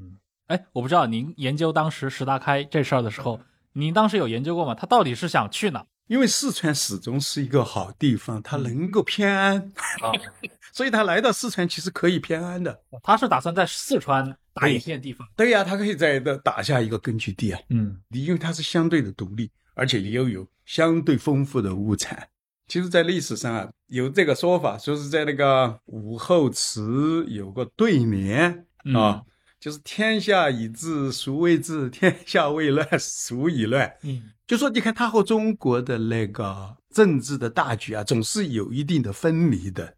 [0.00, 0.16] 嗯
[0.46, 3.40] 哎，我不知道您研究当时石达开这事儿的时候，
[3.72, 4.74] 您当时有研究过吗？
[4.74, 5.84] 他到底是想去哪？
[6.06, 9.58] 因为四川始终是一个好地方，它能够偏安，
[10.00, 10.12] 啊，
[10.72, 12.80] 所以他来到四川其实可以偏安的。
[13.02, 15.26] 他是打算在四川打一片地方。
[15.34, 17.60] 对呀、他可以在这打下一个根据地啊。
[17.70, 22.28] 嗯因为它是相对的独立，而且又有相对丰富的物产。
[22.68, 29.22] 其实，在历史上啊，有这个说法，说是在那个武后祠有个对联啊，
[29.60, 31.88] 就是“天下已治，孰未治？
[31.90, 39.96] 天下未乱，孰已乱？”嗯就说你看，他和中国的那个政治的大局啊，总是有一定的分离的，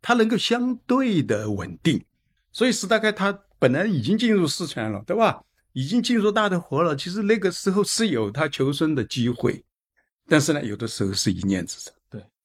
[0.00, 2.02] 它能够相对的稳定。
[2.50, 5.42] 所以石大开他本来已经进入四川了，对吧？
[5.72, 6.96] 已经进入大的活了。
[6.96, 9.62] 其实那个时候是有他求生的机会，
[10.26, 11.92] 但是呢，有的时候是一念之差。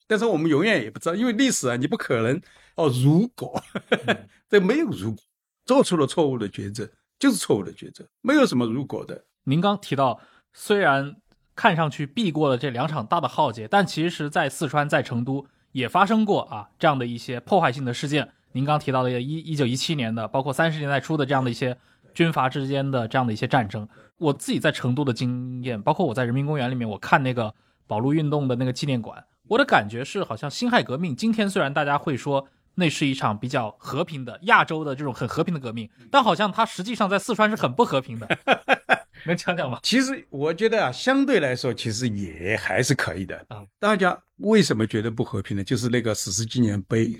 [0.07, 2.39] 对，但是我们永远也不知道，因为历史啊，你不可能
[2.75, 3.61] 哦，如果
[4.49, 5.23] 这没有如果，
[5.65, 9.23] 做出了错误的抉择就是错误的抉择，没有什么如果的。
[9.45, 10.19] 您刚提到，
[10.53, 11.15] 虽然
[11.55, 18.29] 看上去避过了这两场大的浩劫，但其实，在四川、在成都也发生过啊这样的一些破坏性的事件。
[18.51, 21.77] 您刚提到的一一九一七年的，包括三十年代初的这样的一些
[22.13, 23.87] 军阀之间的这样的一些战争。
[24.17, 27.53] 我自己在成都的经验，包括我在人民公园里面，我看那个
[27.87, 38.27] 保路运动的那个纪念馆，我的感觉是，好像辛亥革命今天虽然大家会说那是一场比较和平的亚洲的这种很和平的革命，但好像它实际上在四川是很不和平的，
[39.25, 39.79] 能讲讲吗？
[39.83, 43.63] 其实我觉得啊，相对来说，其实也还是可以的啊。
[43.79, 45.63] 大家为什么觉得不和平呢？
[45.63, 47.17] 就是那个史诗纪念碑，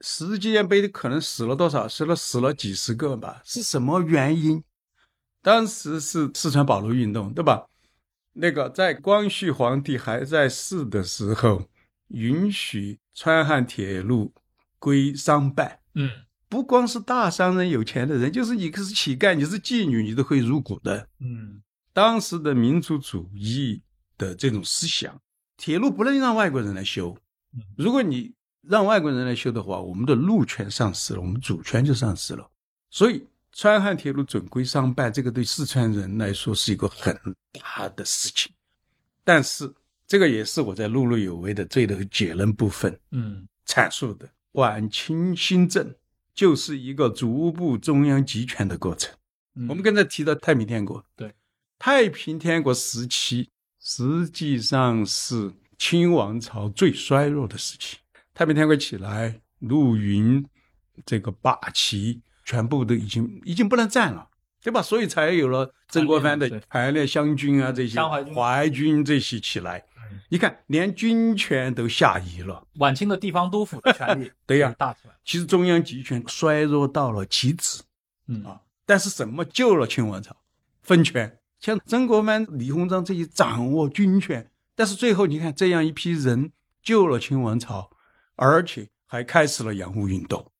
[0.00, 1.88] 史诗纪念碑可能死了多少？
[1.88, 3.40] 死了死了几十个吧？
[3.44, 4.62] 是什么原因？
[5.40, 7.66] 当时是四川保路运动，对吧？
[8.34, 11.68] 那个在光绪皇帝还在世的时候，
[12.08, 14.32] 允许川汉铁路
[14.78, 15.80] 归商办。
[15.94, 16.10] 嗯，
[16.48, 21.08] 不光是大商人、有钱的人，就是你是乞丐，你是妓女，你都可以入股的。
[21.20, 21.62] 嗯，
[21.92, 23.80] 当时的民族主义
[24.18, 25.20] 的这种思想，
[25.56, 27.16] 铁路不能让外国人来修。
[27.76, 32.50] 如果你让外国人来修的话，我们的路权丧失了，我们主权就丧失了。
[32.90, 33.24] 所以，
[33.56, 37.16] 川汉铁路准归商办，这个对四川人来说是一个很
[37.52, 38.52] 大的事情。
[39.22, 39.72] 但是，
[40.08, 44.28] 这个也是我在碌碌有为的最后结论部分嗯，阐述的。
[44.52, 45.94] 晚清新政
[46.34, 49.14] 就是一个逐步中央集权的过程。
[49.54, 51.32] 嗯我们刚才提到太平天国，对，
[51.78, 53.48] 太平天国时期
[53.80, 57.98] 实际上是清王朝最衰弱的时期。
[58.32, 60.44] 太平天国起来，陆云
[61.06, 64.28] 这个霸旗全部都已经已经不能战了，
[64.62, 64.82] 对吧？
[64.82, 68.00] 所以才有了曾国藩的排列湘军啊这些
[68.34, 69.84] 淮军这些起来。
[70.28, 72.66] 你看，连军权都下移了。
[72.78, 77.82] 晚清的地方督府的权力 对呀大起来，其实中央集权衰弱到了极致。
[78.28, 80.36] 嗯啊但是什么救了清王朝？
[80.82, 87.90] 分权，像曾国藩、李鸿章这些掌握军权，但是最后你看这样一批人救了清王朝，
[88.36, 90.50] 而且还开始了洋务运动，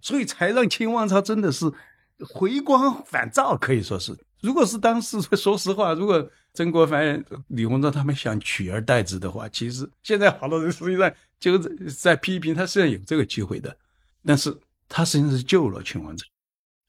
[0.00, 1.70] 所以才让清王朝真的是
[2.18, 4.16] 回光返照，可以说是。
[4.40, 13.76] 如果是当时，说实话，如果曾国藩、李鸿章他们想取而代之的话，其实现在好多人实际上就是在批评他，虽然有这个机会的，
[14.24, 14.56] 但是
[14.88, 16.26] 他实际上是救了清王朝。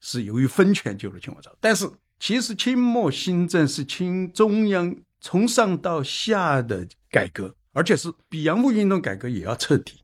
[0.00, 1.88] 是由于分权救了清王朝，但是
[2.18, 10.01] 其实清末新政是清中央从上到下的改革，而且是比洋务运动改革也要彻底，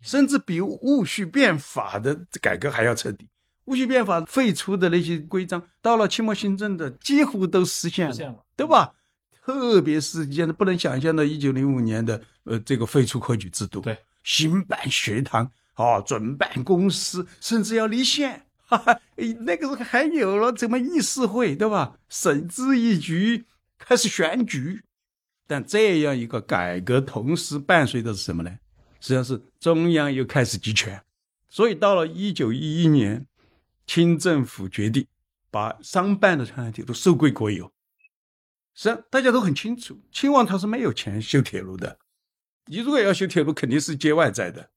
[0.00, 3.28] 甚至比戊戌变法的改革还要彻底。
[3.64, 8.92] 戊戌变法废除的那些规章，到了清末新政的几乎都实现了，实现了对吧？
[9.44, 18.44] 特别是现在不能想象的，一九零五年的呃这个废除科举制度，对，兴办学堂，哦，准办公司，甚至要立宪。
[18.66, 21.98] 哈 哈，诶那个时候还有了怎么议事会，对吧？
[22.10, 23.46] 省咨议局
[23.78, 24.82] 开始选举，
[25.46, 28.58] 但这样一个改革，同时伴随的是什么呢？
[29.00, 31.02] 实际上是中央又开始集权，
[31.48, 33.26] 所以到了一九一一年，
[33.86, 35.06] 清政府决定
[35.50, 37.66] 把商办的川汉铁路收归国有。
[38.74, 41.98] 实际上大家都很清楚，清王朝是没有钱修铁路的，
[42.66, 44.70] 你如果要修铁路，肯定是借外债的。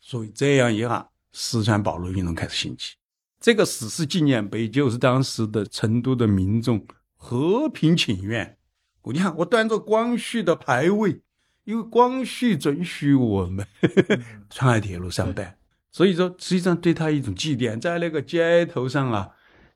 [0.00, 2.96] 所以这样一下，四川保路运动开始兴起。
[3.40, 8.56] 这个史诗纪念碑就是当时的成都的民众和平请愿。
[9.04, 11.22] 你看，我端着光绪的牌位，
[11.68, 13.66] 因为光绪准许我们
[14.48, 15.54] 川海铁路上办，
[15.92, 19.28] 所以说实际上对他一种祭奠，在那个街头上啊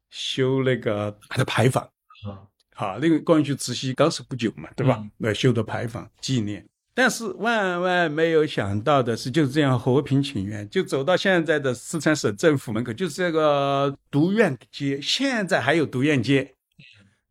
[0.09, 1.85] 修那个大的牌坊。
[2.25, 5.11] 啊，好，那个光绪慈禧刚死不久嘛，对吧嗯？
[5.19, 6.67] 那修的牌坊纪念。
[6.95, 16.55] 但是万万没有想到的是，就是这样和平请愿，就走到现在的四川省政府门口，就是这个独院街，现在还有独院街。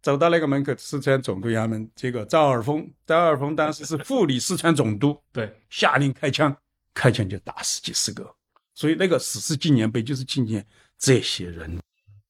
[0.02, 6.56] 走到那个门口，四川总督衙门，这个赵尔丰，赵尔丰当时是副理四川总督，对，下令开枪，
[6.94, 8.36] 开枪就打死几十个。
[8.74, 10.66] 所以那个史诗纪念碑就是纪念
[10.98, 11.78] 这些人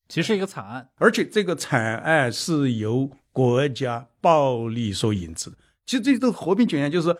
[0.09, 5.55] 其实是一个惨案，而且这个惨案是由国家暴力所引致的。
[5.86, 7.17] 其实这都和平检验，就是说，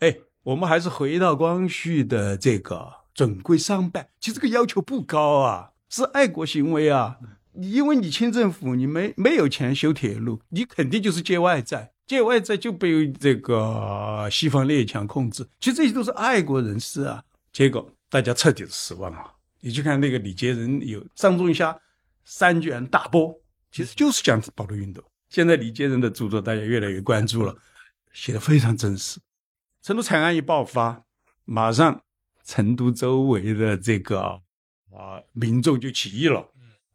[0.00, 4.08] 哎，我们还是回到光绪的这个准归商办。
[4.20, 7.16] 其实这个要求不高啊，是爱国行为啊。
[7.20, 15.46] 你你因为你清政府你没没有钱修铁路，你肯定就是借外债，借外债就被这个西方列强控制。
[15.60, 17.22] 其实这些都是爱国人士啊。
[17.52, 19.32] 结果大家彻底的失望了！
[19.60, 21.78] 你去看那个李杰仁有上中下
[22.24, 23.34] 三卷大波，
[23.70, 25.02] 其实就是讲保路运动。
[25.28, 27.56] 现在李杰仁的著作大家越来越关注了，
[28.12, 29.20] 写的非常真实。
[29.82, 31.04] 成都惨案一爆发，
[31.44, 32.02] 马上
[32.44, 36.46] 成都周围的这个啊民众就起义了。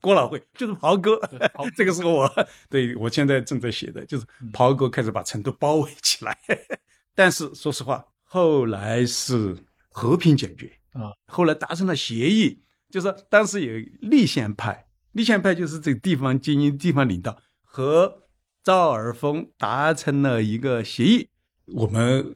[0.02, 1.20] 郭老会就是袍哥，
[1.76, 2.30] 这个是我
[2.70, 6.38] 对我现在正在写的，就是袍哥开始把成都包围起来。
[7.16, 9.58] 但是说实话，后来是
[9.90, 18.24] 和平解决啊，后来达成了协议，就是说当时有立宪派，立宪派就是这个地方精英、地方领导和
[18.64, 21.28] 赵尔丰达成了一个协议，
[21.66, 22.36] 我们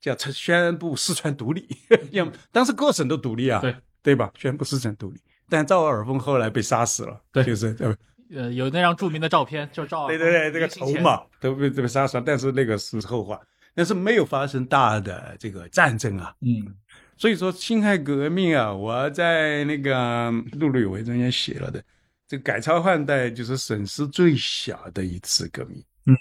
[0.00, 1.68] 叫宣布四川独立，
[2.12, 4.32] 要当时各省都独立啊，对对吧？
[4.38, 7.96] 宣布四川独立，但赵尔丰后来被杀死了，对就是呃
[8.34, 13.40] 呃，有那张著名的照片，就是赵对对对，这个头嘛都被都被杀死了，但是那个是后话，
[13.74, 16.34] 但是没有发生大的这个战争啊。
[16.40, 16.74] 嗯
[17.18, 21.82] 所以说辛亥革命啊，我在那个陆路有为中间写了的，
[22.28, 26.14] 这个改朝换代就是损失最小的一次革命，嗯，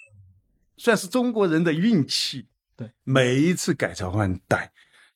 [0.77, 2.47] 算是中国人的运气。
[2.77, 4.71] 对，每一次改朝换代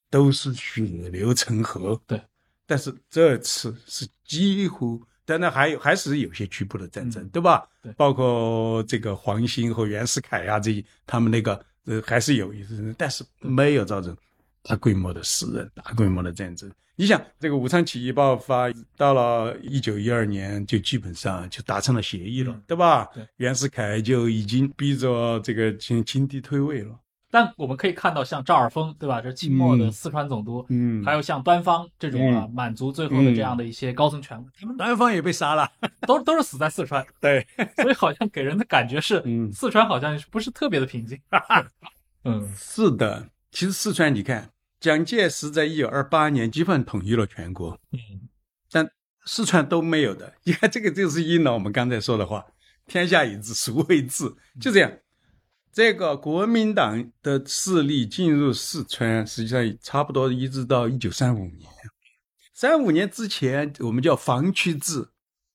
[0.10, 2.02] 都是血流成河。
[2.06, 2.22] 对，
[2.70, 7.68] 但是这次是几乎，当然还有还是有些局部的战争，嗯对吧？
[7.82, 14.16] 对包括这个黄兴和袁世凯啊，这些他们那个呃还是有一次，但是没有造成
[14.62, 16.72] 大规模的死人、大规模的战争。
[16.96, 23.10] 你想，这个武昌起义爆发到了一九一二年，就基本上就达成了协议了，嗯对吧？
[23.16, 26.94] 对袁世凯就已经逼着这个清清帝退位了。
[27.32, 29.22] 但我们可以看到，像赵尔丰，对吧？
[29.22, 29.92] 这清末的嗯。
[29.92, 31.04] 四川总督，嗯。
[31.04, 35.72] 还有像端方这种啊，满族最后的这样的一些高层权贵，他们端方也被杀了。
[36.08, 39.52] 都都是死在四川， 对，所以好像给人的感觉是，嗯。
[39.52, 41.20] 四川好像不是特别的平静。
[42.26, 42.52] 嗯。
[42.56, 44.50] 是的，其实四川，你看，
[44.80, 48.00] 蒋介石在一九二八年基本统一了全国，嗯。
[48.72, 48.90] 但
[49.26, 50.34] 四川都没有的。
[50.44, 52.46] 你看，这个就是应了我们刚才说的话
[52.88, 54.92] ：“天下已知，孰未治？”就这样，
[55.72, 61.70] 这个国民党的势力进入四川，实际上差不多一直到一九三五年。
[62.54, 65.10] 三五年之前，我们叫防区制，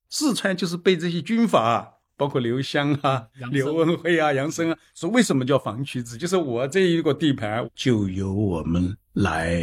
[0.08, 6.16] 四川就是被这些军阀，包括刘湘啊刘文辉啊、杨森啊，说为什么叫防区制？
[6.16, 9.60] 就是我这一个地盘就由我们来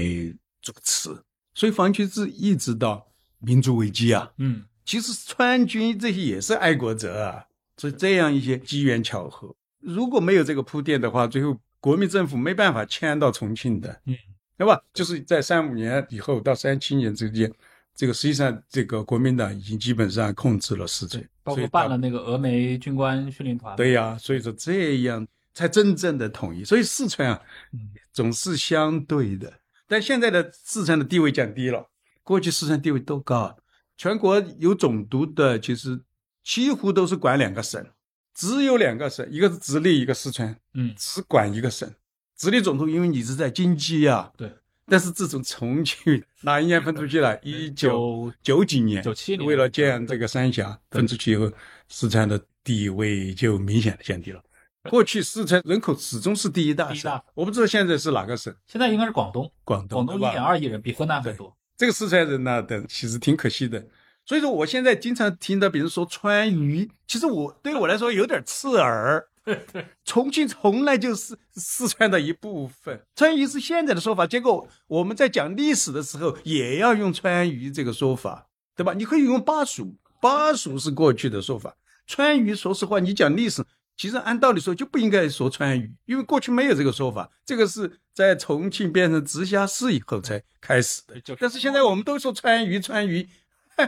[0.62, 1.10] 主持，
[1.56, 3.08] 所以防区制一直到
[3.40, 7.46] 民族危机啊，嗯其实川军这些也是爱国者啊，
[7.78, 14.16] 所以这样一些机缘巧合，如果没有这个铺垫的话，最后国民政府没办法迁到重庆的，嗯，
[14.58, 14.80] 对吧？
[14.94, 17.52] 就是在三五年以后到三七年之间，
[17.96, 23.76] 这个实际上这个国民党已经基本上控制了四川，，包括办了那个峨眉军官训练团。
[23.76, 26.64] 对呀、所以说这样才真正的统一。
[26.64, 27.42] 所以四川啊，
[27.74, 29.52] 嗯总是相对的，
[29.88, 31.90] 但现在的四川的地位降低了，
[32.24, 33.56] 过去四川地位多高啊？
[33.98, 36.00] 全国有总督的，其实
[36.44, 37.86] 几乎都是管两个省，
[38.34, 41.90] 只有两个省，一个是直隶，一个四川，嗯只管一个省。
[42.38, 44.52] 直隶总督因为你是在京畿呀，对。
[44.88, 47.40] 但是自从重庆哪一年分出去了？
[47.44, 51.50] 一九九几年，97年为了建这个三峡分出去以后，
[51.88, 54.44] 四川的地位就明显的降低了。
[54.90, 61.56] 过去四川人口始终是第一大省第一大，我不知道现在是哪个省，现在应该是广东，广东广东一点二亿人，比河南还多。
[61.78, 63.86] 这个四川人呢，等其实挺可惜的。
[64.32, 69.28] 所以说，我现在经常听到别人说川渝，其实我对我来说有点刺耳。
[70.06, 74.26] 重庆从来就是四川的一部分，川渝是现在的说法。
[74.26, 78.94] 结果我们在讲历史的时候，也要用川渝这个说法，对吧？
[78.94, 81.76] 你可以用巴蜀，巴蜀是过去的说法。
[82.08, 83.62] 川渝，说实话，你讲历史，
[83.98, 91.36] 其实按道理说就不应该说川渝，因为过去没有这个说法，这个是在重庆变成直辖市以后才开始的。
[91.38, 93.30] 但是现在我们都说川渝，川渝，嗨，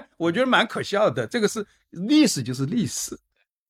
[0.17, 1.25] 我觉得蛮可笑的。
[1.27, 3.17] 这个是历史，就是历史。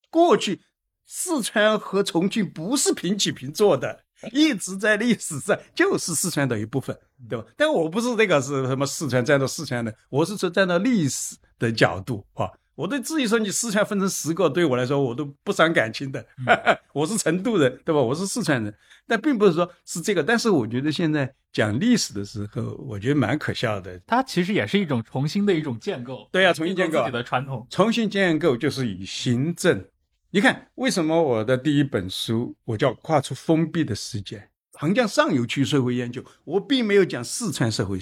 [0.10, 0.62] 过去
[1.06, 6.98] 四川和重庆不是平起平坐的，一直在历史上就是四川的一部分，
[7.30, 7.46] 对吧？
[7.58, 12.50] 但我不是这个是什么四川站到四川的，我是说站到历史的角度啊。
[12.76, 16.26] 我对自己说你四川分成十个，对我来说我都不伤感情的。
[16.94, 18.02] 我是成都人，对吧？
[18.02, 18.74] 我是四川人，
[19.08, 20.24] 但并不是说是这个。
[20.24, 24.00] 但是我觉得现在讲历史的时候，我觉得蛮可笑的。
[24.08, 26.28] 它其实也是一种重新的一种建构。
[26.32, 27.66] 对呀重新建构自己的传统。
[27.70, 29.86] 重新建构就是以行政。
[30.32, 34.38] 你看，为什么我的第一本书我叫《跨出封闭的世界》，
[34.80, 38.00] 横江上游区社会研究，我并没有讲四川社会，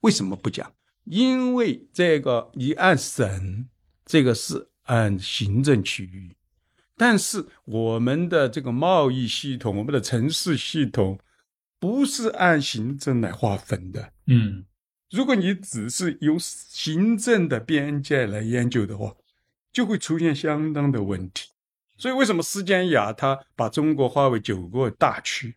[0.00, 0.70] 为什么不讲？
[1.04, 3.66] 因为这个你按省，
[4.04, 6.36] 这个是按行政区域，
[6.96, 11.18] 但是我们的这个贸易系统，我们的城市系统，
[11.78, 14.12] 不是按行政来划分的。
[14.26, 14.64] 嗯
[15.10, 19.14] 如果你只是由行政的边界来研究的话，
[19.72, 21.50] 就会出现相当的问题。
[21.96, 25.54] 所以，为什么施坚雅他把中国划为九个大区？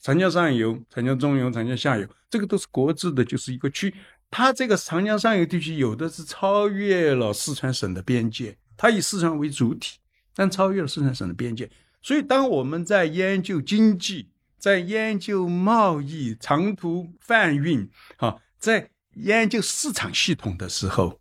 [0.00, 3.94] 长江上游、长江中游、长江下游，这个都是国制的，就是一个区。
[4.36, 9.98] 它这个长江上游地区有的是超越了四川省的边界，它以四川为主体，
[10.34, 11.70] 但超越了四川省的边界。
[12.02, 21.20] 所以，当我们在研究经济、在研究贸易、长途贩运，啊，在研究市场系统的时候，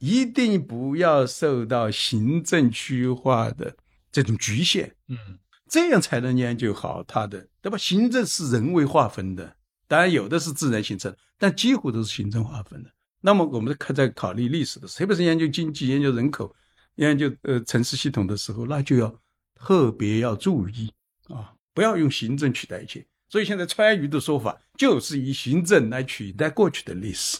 [0.00, 3.76] 一定不要受到行政区划的
[4.10, 7.78] 这种局限，嗯这样才能研究好它的，对吧？
[7.78, 9.54] 行政是人为划分的，
[9.86, 12.90] 当然有的是自然形成，但几乎都是行政划分的。
[13.20, 16.54] 那么我们在在考虑历史的时候，特别是研究经济、研究人口、
[16.96, 19.14] 研究呃城市系统的时候，那就要
[19.54, 20.92] 特别要注意
[21.28, 23.06] 啊，不要用行政取代一切。
[23.28, 27.38] 所以现在川渝的说法就是以行政来取代过去的历史。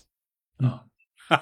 [0.56, 0.82] 啊，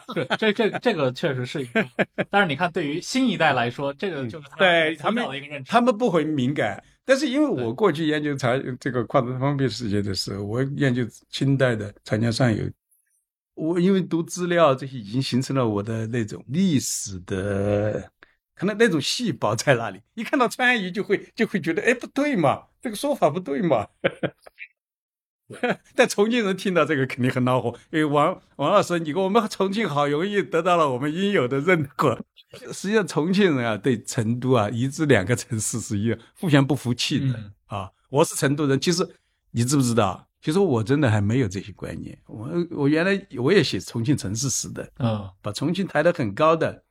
[0.15, 1.85] 对，这这这个确实是一个，
[2.31, 5.71] 但是你看，对于新一代来说，这个就是对他们的一个认知。
[5.71, 12.65] 他们不会敏感，但是因为我过去研究长这个跨度方便世界的时候，我研究清代的长江上游，
[13.55, 18.11] 我因为读资料这些已经形成了我的那种历史的
[18.55, 23.87] 可能那种细胞在那里，一看到川渝就会就会觉得哎不对嘛，这个说法不对嘛。
[25.95, 32.19] 但重庆人听到这个肯定很恼火，因为王王老师，你跟我们重庆好容易得到了我们应有的认可。
[32.73, 37.91] 实际上，重庆人啊，对成都啊，一直两个城市是一互相不服气的、嗯啊。
[38.11, 39.09] 我是成都人，其实
[39.53, 40.29] 你知不知道？
[40.43, 42.19] 其实我真的还没有这些观念。
[42.27, 46.83] 我我原来我也写重庆城市史的，啊把重庆抬得很高的。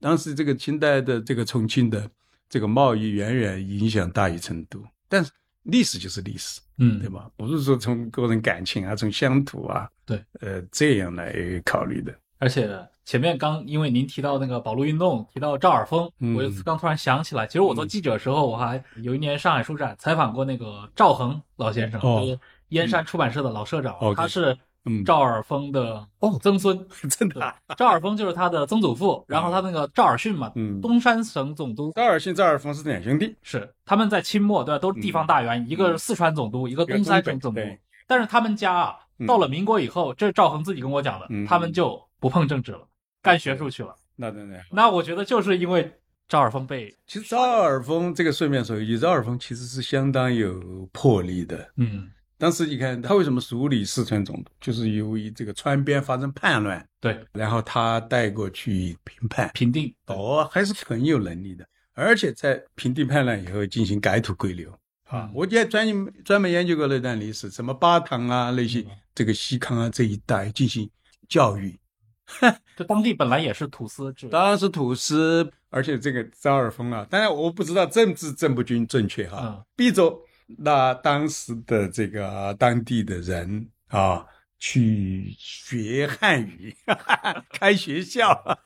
[0.00, 2.10] 当时这个清代的这个重庆的
[2.48, 5.30] 这个贸易远远影响大于成都，但是
[5.64, 6.60] 历史就是历史。
[6.78, 7.30] 嗯，对吧？
[7.36, 11.34] 不是说从个人感情啊，从乡土啊，对，呃，这样来
[11.64, 12.14] 考虑的。
[12.38, 12.70] 而且
[13.04, 22.38] 前面刚因为您提到那个保路运动，提到赵尔丰，嗯我刚突然想起来，其实我做记者的时候，我还有一年上海书展采访过那个赵恒老先生，哦就是
[22.68, 24.56] 燕山出版社的老社长他是
[24.86, 26.38] 嗯，赵尔丰的哦。
[26.42, 26.86] 曾孙。
[27.18, 31.92] 真的啊，赵尔丰就是他的曾祖父， 然后他那个赵尔巽嘛，嗯，东山省总督。
[31.94, 37.60] 赵尔巽、赵尔丰是两兄弟，是他们在清末对吧，都是地方大员，一个是四川总督，一个东山省总督。
[38.06, 39.26] 但是他们家啊，嗯。
[39.26, 41.46] 到了民国以后，这是赵恒自己跟我讲的，嗯。
[41.46, 42.80] 他们就不碰政治了，
[43.22, 43.94] 干学术去了。
[44.16, 44.62] 那当然。
[44.70, 45.92] 那我觉得就是因为
[46.28, 51.70] 赵尔丰被其实赵尔丰这个顺便说一句，赵尔丰其实是相当有魄力的。
[51.76, 52.10] 嗯
[52.40, 57.22] 当时你看他为什么署理四川总督，就是由于这个川边发生叛乱，对。
[57.32, 64.70] 然后他带过去平叛，平定哦，还是很有能力的，而且在平定叛乱以后进行改土归流。
[65.04, 65.26] 啊。
[65.26, 65.30] 嗯。
[65.34, 65.86] 我也专
[66.24, 68.84] 专门研究过那段历史，什么巴塘啊那些，
[69.14, 70.90] 这个西康啊这一带进行
[71.28, 71.78] 教育，
[72.74, 79.38] 这当地本来也是土司制，当然是土司，而且这个赵尔丰啊，当然我不知道政治正不均正确哈。
[79.44, 80.18] 嗯，逼着
[80.58, 84.24] 那当时的这个当地的人啊
[84.58, 86.74] 去学汉语，
[87.52, 88.58] 开学校。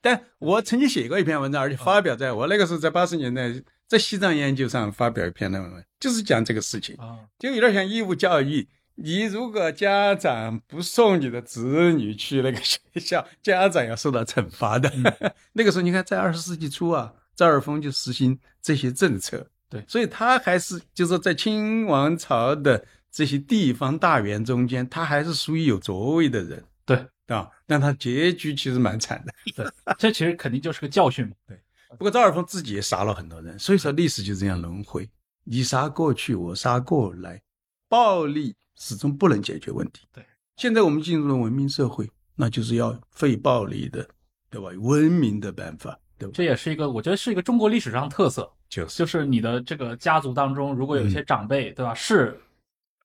[0.00, 3.52] 但我曾经写过一篇文章，而且发表在我那个时候在八十年代
[3.88, 6.94] 在西藏研究上发表一篇论文，就是讲这个事情。
[6.96, 8.68] 啊，就有点像义务教育。
[8.98, 14.90] 你如果家长不送你的子女去那个学校，家长要受到惩罚的。
[15.52, 19.50] 那个时候，你看在二十世纪初啊，赵尔丰就实行这些政策。
[19.68, 26.96] 对所以他还是就是说在清王朝的这些地方大员中间，他还是属于有作为的人对
[27.26, 27.50] 啊。
[27.66, 29.34] 但他结局其实蛮惨的。
[29.56, 29.66] 对，
[29.98, 31.32] 这其实肯定就是个教训嘛。
[31.46, 31.58] 对
[31.90, 35.08] 不过赵尔丰自己也杀了很多人，所以说历史就这样轮回，
[35.44, 37.40] 你杀过去，我杀过来，
[37.88, 40.06] 暴力始终不能解决问题。
[40.12, 40.24] 对，
[40.56, 44.06] 现在我们进入了文明社会，那就是要废暴力的，
[44.50, 44.68] 对吧？
[44.78, 46.30] 文明的办法，对？
[46.30, 48.98] 这也是一个，我觉得是一个中国历史上的特色，就是。
[48.98, 51.26] 就是你的这个家族当中，如果有一些嗯。
[51.26, 52.40] 长辈，对吧，是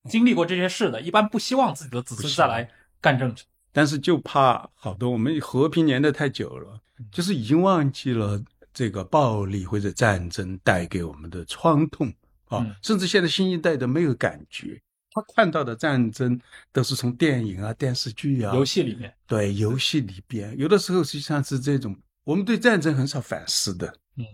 [0.08, 2.68] 经历过这些事的，一般不希望自己的子孙再来
[3.00, 3.44] 干政治。
[3.72, 8.42] 但是就怕好多我们和平年代太久了，就是已经忘记了
[8.74, 12.08] 这个暴力或者战争带给我们的创痛
[12.48, 12.74] 啊，嗯。
[12.82, 14.78] 甚至现在新一代的没有感觉，
[15.12, 16.38] 他看到的战争
[16.70, 24.24] 都是从电影啊、电视剧啊、游戏里面，对游戏里边，有的时候实际上是这种，我们对战争很少反思的，嗯，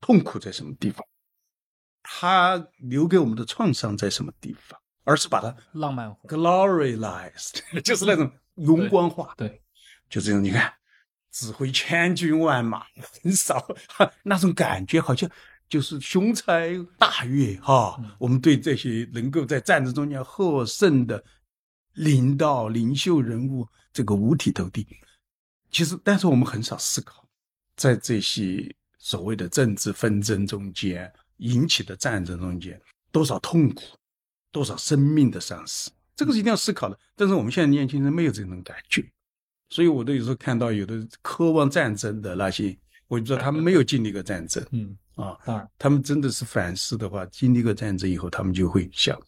[0.00, 1.06] 痛苦在什么地方，
[2.02, 9.34] 它留给我们的创伤在什么地方，而是把它浪漫化，glorialized， 就是那种荣光化。
[9.36, 9.62] 对，
[10.10, 10.72] 就这种你看，
[11.30, 12.84] 指挥千军万马，
[13.22, 13.66] 很少
[14.24, 15.30] 那种感觉，好像
[15.68, 17.96] 就是雄才大略哈。
[18.00, 21.24] 嗯我们对这些能够在战争中间获胜的
[21.94, 24.86] 领导、领袖人物，这个五体投地。
[25.70, 27.21] 其实，但是我们很少思考，
[27.82, 32.80] 在这些所谓的政治纷争中间引起的战争中间，
[33.10, 33.82] 多少痛苦，
[34.52, 36.96] 多少生命的丧失，这个是一定要思考的。
[37.16, 39.04] 但是我们现在年轻人没有这种感觉，
[39.70, 42.78] 所以我都有时候看到有的渴望战争的那些，
[43.08, 49.20] 我就知道他们没有经历过战争嗯，啊，当然，他们真的是反思的话，经历过战争以后，他们就会想，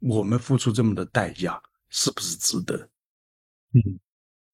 [0.00, 2.88] 我们付出这么的代价是不是值得？
[3.74, 4.00] 嗯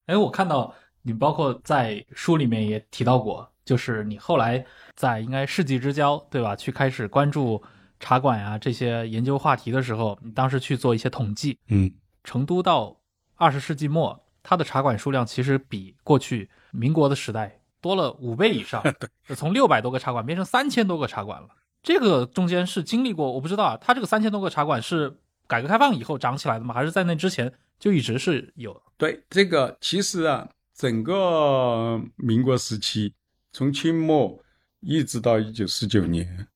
[0.07, 0.75] 哎，我看到
[1.07, 4.65] 你包括在书里面也提到过，就是你后来
[4.97, 6.57] 在应该世纪之交，对吧？
[6.57, 7.63] 去开始关注
[8.01, 11.93] 茶馆呀、这些研究话题的时候，你当时去做一些统计，嗯
[12.25, 12.97] 成都到
[13.37, 18.83] 二十世纪末，它的茶馆数量其实比过去民国的时代多了五倍以上，
[19.37, 21.49] 从六百多个茶馆变成三千多个茶馆了。
[21.83, 26.73] 这个中间是经历过，我不知道啊，它这个三千多个茶馆是改革开放以后涨起来的吗？
[26.73, 28.83] 还是在那之前就一直是有？
[28.97, 33.15] 对，这个其实啊，整个民国时期，
[33.53, 34.43] 从清末
[34.81, 36.49] 一直到一九四九年，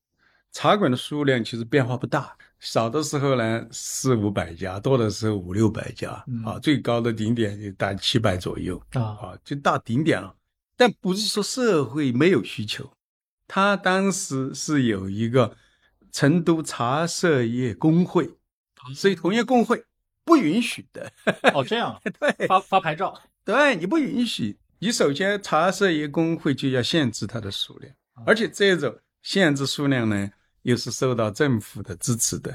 [0.51, 6.43] 茶馆的数量其实变化不大，少的时候呢四五百家，多的时候五六百家，嗯。
[6.43, 10.35] 啊，最高的顶点就大七百左右，啊，啊，就到顶点了。
[10.75, 12.91] 但不是说社会没有需求，
[13.47, 15.55] 他当时是有一个
[16.11, 18.29] 成都茶社业工会，
[18.93, 19.83] 所以同业工会
[20.23, 21.11] 不允许的。
[21.53, 21.99] 哦，这样。
[22.19, 22.47] 对。
[22.47, 27.93] 发发牌照，对，你不允许，你首先茶社业工会就要限制它的数量，
[28.25, 30.29] 而且这种限制数量呢，
[30.61, 32.51] 又是受到政府的支持的，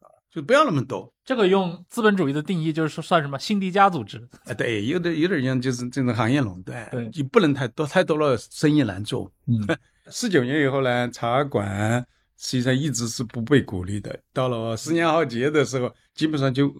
[0.00, 1.12] 啊，就不要那么多。
[1.24, 4.18] 这个用资本主义的定义就是说算什么新迪加组织？
[4.44, 9.32] 啊，对，有点有点像就是这种行业垄断，对你不能太多，太多了生意难做。
[9.46, 9.66] 嗯，
[10.10, 12.04] 四九年以后呢，茶馆
[12.36, 14.18] 实际上一直是不被鼓励的。
[14.32, 16.72] 到了十年浩劫的时候，基本上就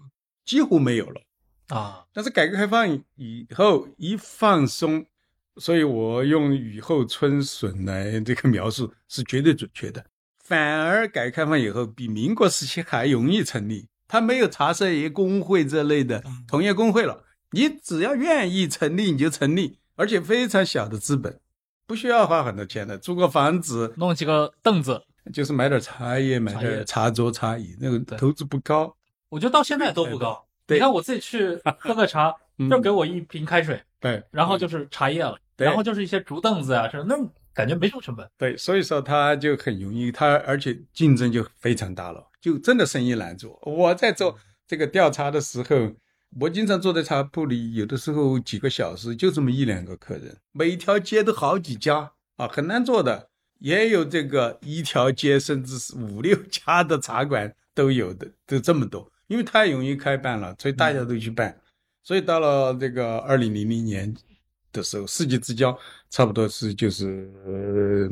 [0.45, 1.21] 几乎没有了。
[1.69, 5.05] 啊，但是改革开放以后一放松，
[5.57, 10.03] 所以我用雨后春笋来这个描述是绝对准确的。
[10.43, 17.23] 反而改革开放以后，比民国时期还容易成立，它没有茶社业工会这类的同业工会了。
[17.51, 21.39] 你只要愿意成立，你就成立，而且非常小的资本，
[21.87, 25.01] 不需要花很多钱的，租个房子，弄几个凳子，
[25.31, 28.97] 就是买点茶叶，买点茶桌、茶椅，那个投资不高。
[29.29, 30.45] 我觉得到现在都不高。
[30.65, 37.15] 对你看我自己去喝个茶， 嗯就给我一瓶开水，对，然后就是茶叶了，对然后就是一些竹凳子啊，是那
[37.53, 38.27] 感觉没什么成本。
[38.37, 43.59] 对，所以说它就很容易，它而且竞争就非常大了，就真的生意难做。
[43.63, 44.37] 我在做
[44.67, 45.93] 这个调查的时候，
[46.39, 53.29] 我经常坐在茶铺里，有的时候几个小时就这么一两个客人，每一条街都好几家啊，很难做的。
[53.59, 61.59] 也有这个一条街甚至是五六家的茶馆都有的，都这么多，因为太容易开办了，所以大家都去办。
[62.03, 64.15] 所以到了这个二零零零年
[64.71, 65.75] 的时候，世纪之交
[66.11, 68.07] 差不多是就是呃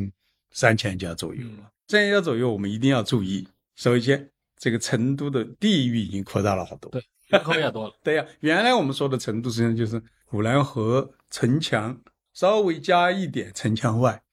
[0.50, 1.72] 三千家左右了。
[1.90, 3.48] 三千家左右，我们一定要注意。
[3.76, 6.90] 首先，这个成都的地域已经扩大了好多。
[6.90, 7.94] 对人口也多了。
[8.04, 12.02] 对呀、原来我们说的成都实际上就是古兰河城墙，
[12.34, 14.24] 稍微加一点城墙外。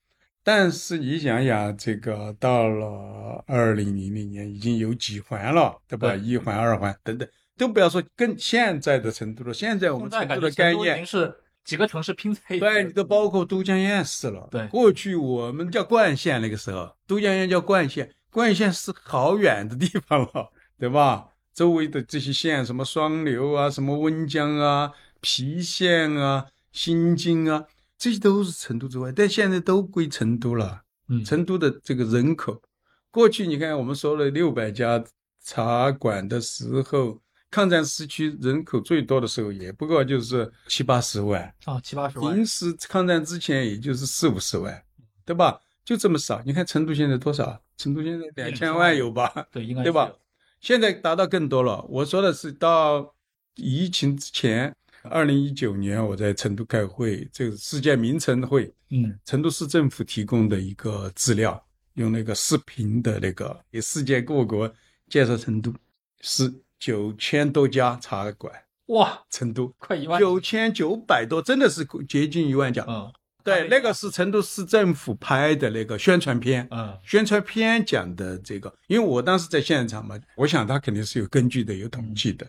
[0.48, 6.08] 但是你想想，这个到了二零零零年，已经有几环了，对吧？
[6.08, 7.28] 对一环、二环等等，
[7.58, 9.52] 都不要说跟现在的成都了。
[9.52, 11.30] 现在我们成都的概念经是
[11.64, 12.60] 几个城市拼在一起。
[12.60, 14.48] 对，你都包括都江堰市了。
[14.50, 21.28] 对过去我们叫灌县，那个时候都江堰叫灌县，灌县是好远的地方了，对吧？
[21.52, 24.90] 周围的这些县，什么双流啊，什么温江啊、
[25.20, 27.66] 郫县啊、新津啊，
[27.98, 30.82] 这些都是成都之外，但现在都归成都了。
[31.08, 32.62] 嗯，成都的这个人口，
[33.10, 35.02] 过去你看我们说了六百家
[35.42, 37.20] 茶馆的时候，
[37.50, 41.42] 抗战时期人口最多的时候也不过就是七八十万。
[41.64, 42.44] 啊，七八十万平。
[42.44, 44.82] 时抗战之前也就是四五十万，
[45.24, 45.58] 对吧？
[45.82, 46.42] 就这么少。
[46.44, 47.58] 你看成都现在多少？
[47.78, 49.32] 成都现在两千万有吧？
[49.50, 50.12] 对，应该对吧？
[50.60, 51.82] 现在达到更多了。
[51.88, 53.14] 我说的是到
[53.54, 61.62] 疫情之前，二零一九年我在成都开会，这个世界名城会，嗯，成都市政府提供的一个资料，
[61.94, 64.72] 用那个视频的那个给世界各国
[65.08, 65.72] 介绍成都，
[66.20, 68.52] 是九千多家茶馆，
[68.86, 70.20] 哇，成都快一万。
[70.20, 72.84] 九千九百多，真的是接近一万家。
[72.88, 73.12] 嗯
[73.44, 82.46] 对，那个是成都市政府拍的那个宣传片，嗯宣传片讲的这个，因为我当时在现场嘛，我想他肯定是有根据的，有统计的。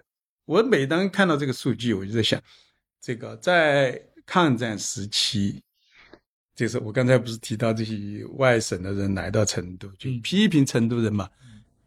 [0.50, 2.42] 我每当看到这个数据，我就在想，
[3.00, 5.62] 这个在抗战时期，
[6.56, 11.30] 就是我刚才不是提到这些外省的人来到成都，就嗯批评成都人嘛。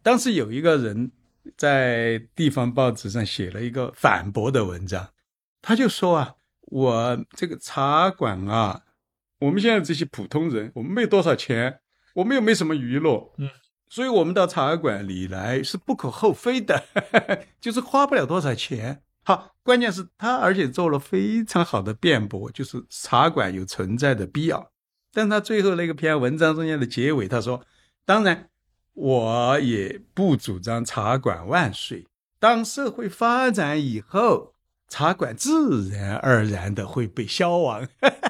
[0.01, 1.11] 当时有一个人
[1.57, 5.09] 在地方报纸上写了一个反驳的文章，
[5.61, 8.81] 他就说啊，我这个茶馆啊，
[9.39, 11.81] 我们现在这些普通人，我们没多少钱，
[12.13, 13.49] 我们又没什么娱乐，嗯，
[13.93, 16.83] 所以我们到茶馆里来是不可厚非的，
[17.61, 19.03] 就是花不了多少钱。
[19.23, 24.71] 好，关键是他而且做了非常好的辩驳，就是茶馆有存在的必要。
[25.13, 27.63] 但他最后那个篇文章中间的结尾，他说
[28.03, 28.49] ：“当然，
[28.93, 32.07] 我也不主张茶馆万岁。
[32.39, 34.52] 当社会发展以后，
[34.89, 37.87] 茶馆自然而然的会被消亡。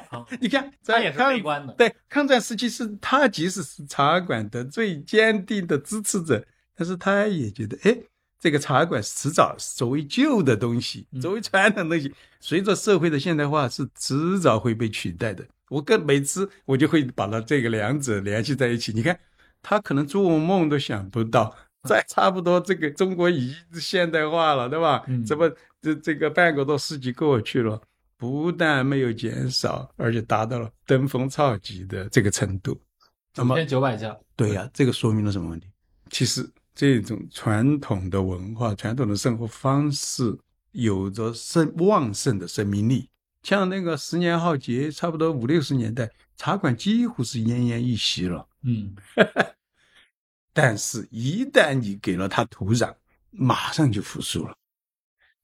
[0.10, 1.74] 好 你看，他也是悲观的。
[1.74, 6.45] 对抗战时期是他即使是茶馆的最坚定的支持者，
[6.76, 7.97] 但是他也觉得，哎，
[8.39, 15.43] 这个茶馆迟早作为旧的东西，作为传统东西，随着社会的现代化是迟早会被取代的。
[15.70, 18.93] 我跟每次我就会把它这个两者联系在一起。
[18.93, 19.20] 你看，
[19.62, 21.56] 他可能做梦都想不到，
[21.89, 25.04] 在差不多这个中国已经现代化了，对吧？
[25.26, 25.51] 怎么
[25.84, 27.79] 这这个半个多世纪过去了，
[28.17, 32.81] 不但没有减少，而且达到了登峰造极的这个程度。
[33.36, 35.67] 那么九百家，对呀，这个说明了什么问题？
[36.09, 36.49] 其实。
[36.75, 40.36] 这种传统的文化、传统的生活方式，
[40.71, 43.07] 有着生旺盛的生命力。
[43.43, 48.47] 像那个十年浩劫，差不多五六十年代，茶馆几乎是奄奄一息了。
[48.63, 48.95] 嗯，
[50.51, 52.91] 但是，一旦你给了它土壤，
[53.29, 54.57] 马上就复苏了。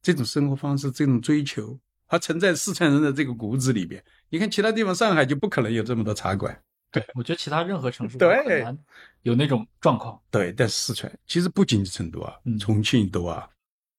[0.02, 1.78] 这种生活方式，这种追求，
[2.08, 4.04] 它存在四川人的这个骨子里边。
[4.30, 6.58] 你看，其他地方，上海就不可能有这么多茶馆。
[6.92, 8.76] 对，我觉得其他任何城市都很难
[9.22, 10.20] 有那种状况。
[10.32, 13.48] 对，但四川其实不仅是成都啊，重庆多啊，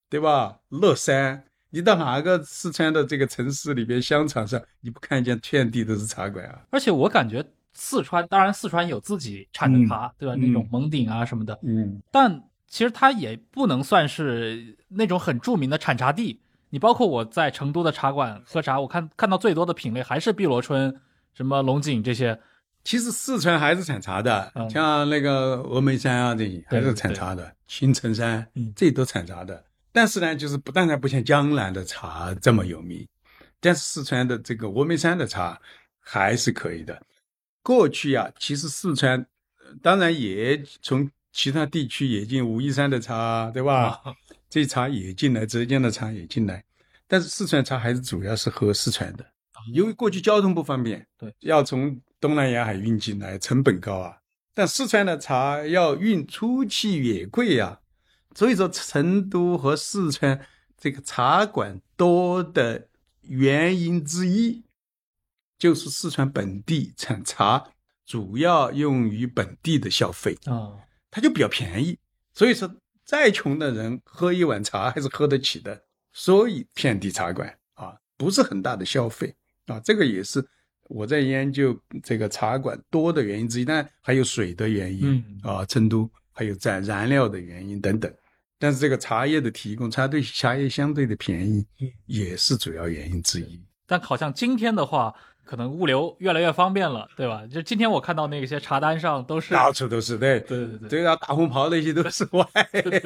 [0.08, 0.58] 对吧？
[0.70, 6.62] 乐山，你到哪个四川的这个城市里边，商场上你不看见遍地都是茶馆啊？
[6.70, 10.34] 而且我感觉四川，当然四川有自己产的茶，对吧？
[10.34, 16.40] 那种蒙顶啊什么的，嗯，但其实它也不能算是那种很著名的产茶地。
[16.70, 21.00] 你包括我在成都的茶馆喝茶，我看看到最多的品类还是碧螺春、
[21.34, 22.40] 什么龙井这些。
[22.84, 29.62] 其实四川还是产茶的，像那个峨眉山啊这些还是产茶的，青城山这都产茶的。
[29.92, 33.06] 但是呢，就是不但然不像江南的茶这么有名，
[33.58, 35.60] 但是四川的这个峨眉山的茶
[35.98, 37.02] 还是可以的。
[37.62, 39.26] 过去啊，其实四川
[39.82, 44.00] 当然也从其他地区也进武夷山的茶，对吧？
[44.48, 46.64] 这茶也进来，浙江的茶也进来，
[47.06, 49.24] 但是四川茶还是主要是喝四川的，
[49.72, 52.00] 因为过去交通不方便，对，要从。
[52.22, 54.18] 东南沿海运进来成本高啊，
[54.52, 57.80] 但四川的茶要运出去也贵呀，
[58.34, 60.38] 所以说成都和四川
[60.76, 62.88] 这个茶馆多的
[63.22, 64.62] 原因之一，
[65.58, 67.68] 就是四川本地产茶
[68.04, 70.36] 主要用于本地的消费。
[70.44, 70.76] 啊，
[71.10, 71.98] 它就比较便宜，
[72.32, 72.72] 所以说
[73.04, 75.82] 再穷的人喝一碗茶还是喝得起的，
[76.12, 79.34] 所以遍地茶馆啊，不是很大的消费
[79.66, 80.44] 啊，这个也是。
[80.92, 88.12] 我在研究这个茶馆多的原因之一，但还有水的原因啊，成都还有在燃料的原因等等。
[88.58, 91.64] 但是这个茶叶的提供，茶对茶叶相对的便宜，
[92.06, 93.62] 也是主要原因之一。
[93.86, 95.14] 但好像今天的话，
[95.50, 97.44] 可能物流越来越方便了，对吧？
[97.50, 102.46] 就今天我看到那些茶单上都是到处都是，对对对对，对啊，大红袍那些都是外。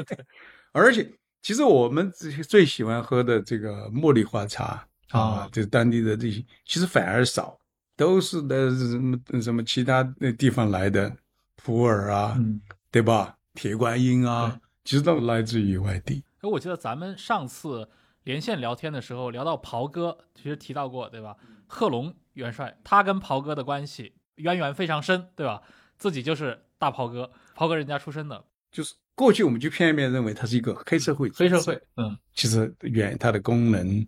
[0.73, 7.59] 而且，其实我们最喜欢喝的这个茉莉花茶啊，就是当地的这些，其实反而少。
[7.97, 11.11] 都是的什么什么其他那地方来的
[11.57, 12.39] 普洱啊，
[12.91, 13.35] 对吧？
[13.55, 16.23] 铁观音啊，其实都来自于外地。
[16.43, 17.89] 哎，我记得咱们上次
[18.25, 21.35] 连线聊天的时候聊到袍哥，其实提到过，对吧？
[21.67, 25.63] 贺龙元帅他跟袍哥的关系渊源非常深，对吧？
[25.99, 28.45] 自己就是大袍哥，袍哥人家出身的。
[28.71, 34.07] 就是过去我们就片面认为他是一个黑社会，黑社会，嗯，其实远它的功能，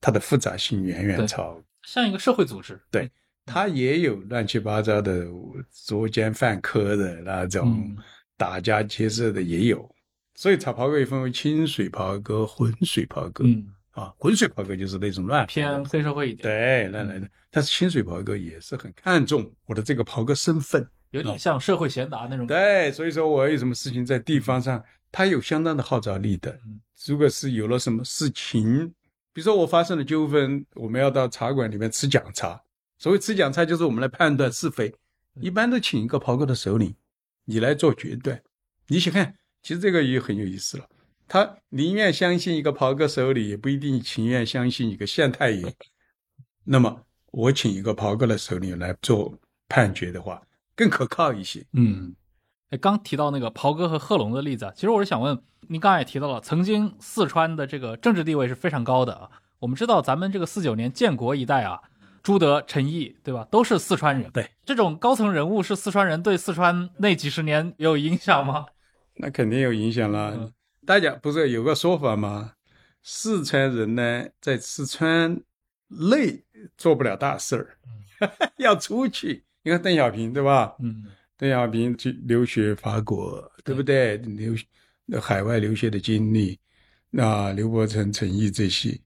[0.00, 3.10] 它的复杂性远远超，像一个社会组织，对。
[3.50, 5.26] 他也有乱七八糟的
[5.70, 7.96] 作奸犯科的那种
[8.36, 9.90] 打家劫舍的也有，
[10.34, 13.44] 所以草袍哥也分为清水袍哥、浑水袍哥。
[13.44, 17.28] 嗯啊，浑水袍哥就是那种乱偏黑社会一点，对，乱来的。
[17.50, 22.46] 但是清水袍哥也是很看重我的这个袍哥身份，有点像社会贤达那种。
[22.46, 26.58] 对，所以说我有什么事情在地方上，他有相当的号召力的。
[27.06, 28.88] 如果是有了什么事情，
[29.32, 32.60] 比如说我发生了纠纷，我们要到茶馆里面吃讲茶。
[32.98, 34.92] 所谓吃讲茶，就是我们来判断是非，
[35.40, 36.94] 一般都请一个袍哥的首领，
[37.44, 38.42] 你来做决断。
[38.88, 40.88] 你想看，其实这个也很有意思了。
[41.28, 45.74] 他宁愿相信一个袍哥首领，也不一定情愿相信一个县太爷。
[46.64, 50.42] 那么，我请一个袍哥的首领来做判决的话，
[50.74, 51.64] 更可靠一些。
[51.74, 52.16] 嗯，
[52.70, 59.30] 哎，刚提到那个袍哥和贺龙的例子，其实我是想问，您刚才也提到了，曾经四川的这个政治地位是非常高的啊。
[59.58, 61.80] 我们知道，咱们这个四九年建国一代啊。
[62.20, 63.46] 朱德、陈毅，对吧？
[63.50, 64.30] 都是四川人。
[64.32, 68.66] 对，这种高层人物是四川人，对四川那几十年有影响吗？
[69.14, 70.52] 那肯定有影响了。
[70.88, 72.54] 大家不是有个说法吗？
[73.02, 75.38] 四川人呢，在四川
[75.88, 76.42] 内
[76.78, 77.76] 做不了大事儿，
[78.56, 79.44] 要出去。
[79.62, 80.74] 你看邓小平，对吧？
[80.80, 81.04] 嗯，
[81.36, 84.16] 邓小平去留学法国，对不对？
[84.16, 86.58] 留海外留学的经历，
[87.10, 88.98] 那刘伯承、陈毅这些。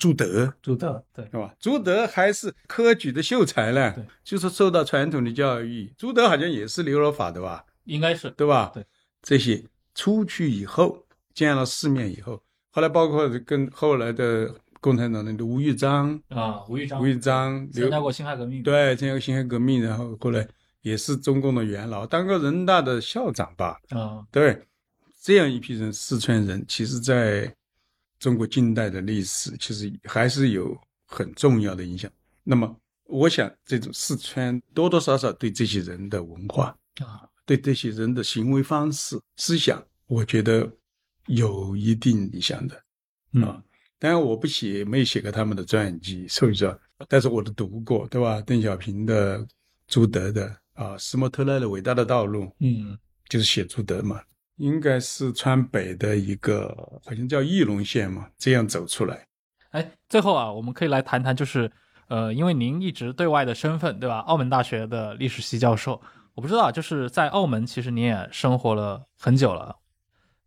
[0.00, 1.54] 朱德，朱德，对，是吧？
[1.60, 5.94] 朱德还是科举的秀才呢，对，就是受到传统的教育。
[5.96, 7.64] 朱德好像也是留了法的吧？
[7.84, 8.72] 应该是，对吧？
[8.74, 8.84] 对，
[9.22, 9.64] 这些
[9.94, 20.46] 出去以后，见了世面以后，后来包括跟后来的共产党人的吴玉章、啊，吴玉章，吴玉章、刘参加过辛亥革命，，对参加过辛亥革命，然后后来
[20.82, 23.78] 也是中共的元老，当过人大的校长吧。
[23.90, 24.60] 啊，对，
[25.22, 27.54] 这样一批人，四川人，其实在
[28.18, 30.76] 中国近代的历史，其实还是有
[31.06, 32.10] 很重要的影响。
[32.42, 32.74] 那么，
[33.04, 36.74] 我想这种四川多多少少对这些人的文化
[37.04, 40.70] 啊，对这些人的行为方式、思想，我觉得
[41.30, 42.80] 有一定影响的。
[43.32, 43.62] 嗯啊，
[43.98, 46.78] 当然我不写，没写过他们的传记，所以说，
[47.08, 48.40] 但是我都读过，对吧？
[48.40, 49.46] 邓小平的、
[49.86, 54.20] 朱德的啊，斯莫特勒的《伟大的道路》，嗯就是写朱德嘛，
[54.56, 56.68] 应该是川北的一个，
[57.04, 59.26] 好像叫义隆县嘛，这样走出来。
[59.70, 61.70] 哎，最后啊，我们可以来谈谈，就是
[62.08, 64.18] 呃，因为您一直对外的身份，对吧？
[64.20, 66.02] 澳门大学的历史系教授，
[66.34, 69.76] 我不知道，就是在澳门，其实你也生活了很久了。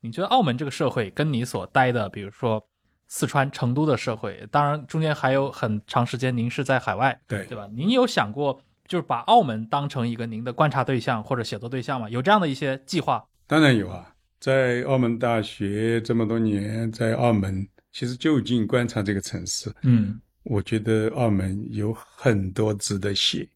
[0.04, 2.62] 你觉得澳门这个社会跟你所待的，比如说
[3.08, 7.70] 四川成都的社会，当然中间还有很长时间您是在海外，对对吧？
[7.74, 12.10] 您有想过就是把澳门当成一个您的观察对象或者写作对象吗？
[12.10, 13.26] 有这样的一些计划？
[13.48, 23.48] 当然有啊，在澳门大学这么多年，在澳门其实就近观察这个城市，嗯我觉得澳门有很多值得写。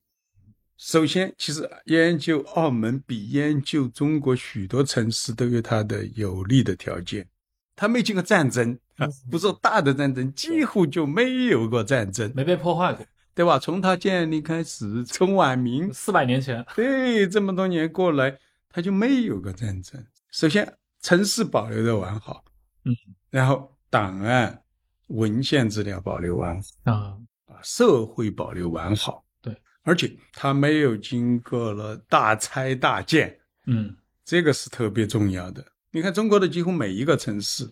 [0.78, 7.28] 首先，其实研究澳门比研究中国许多城市都有它的有利的条件。
[7.76, 13.58] 它没经过战争啊，不是大的战争，几乎就没有过战争，没被破坏过，对吧？
[13.60, 18.38] 从它建立开始，从晚明四百年前，对，这么多年过来，
[18.70, 20.04] 它就没有过战争。
[20.32, 20.72] 首先，
[21.02, 22.44] 城市保留的完好，
[22.86, 22.96] 嗯，
[23.32, 24.62] 然后档案、
[25.08, 26.92] 文献资料保留完好。
[26.92, 29.27] 啊，啊，社会保留完好，对，
[29.88, 35.66] 而且它没有经过了大拆大建，嗯这个是特别重要的。
[35.92, 37.66] 你看，中国的几乎每一个城市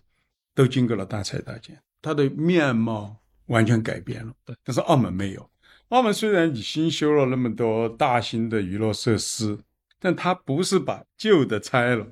[0.54, 3.14] 都经过了大拆大建，它的面貌
[3.48, 4.32] 完全改变了。
[4.46, 5.50] 对，但是澳门没有。
[5.90, 9.58] 澳门虽然你新修了那么多大型的娱乐设施，
[10.00, 12.06] 但它不是把旧的拆了，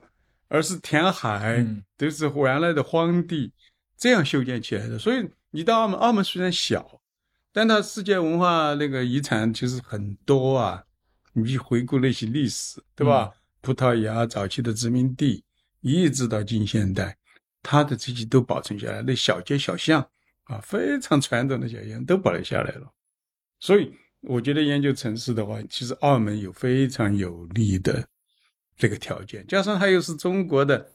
[0.48, 3.50] 而是填海，嗯都是原来的荒地
[3.96, 4.98] 这样修建起来的。
[4.98, 7.00] 所以你到澳门，澳门虽然小，
[7.54, 10.84] 但它世界文化那个遗产其实很多啊。
[11.36, 13.32] 你去回顾那些历史，对吧？
[13.60, 15.42] 葡萄牙早期的殖民地，
[15.80, 17.16] 一直到近现代，
[17.60, 20.00] 它的这些都保存下来，那小街小巷
[20.44, 22.88] 啊，非常传统的小巷都保留下来了。
[23.58, 28.06] 所以，我觉得研究城市的话，其实澳门有非常有利的
[28.76, 30.92] 这个条件，加上它又是中国的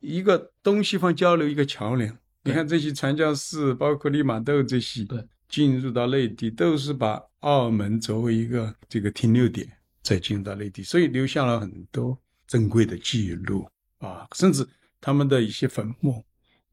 [0.00, 2.18] 一个东西方交流一个桥梁。
[2.42, 9.70] 你看这些传教士，包括利玛窦这些，对，进入到内地都是把澳门作为一个这个停留点，
[10.02, 14.66] 再进入到内地，所以留下了很多珍贵的记录啊，甚至
[14.98, 16.24] 他们的一些坟墓，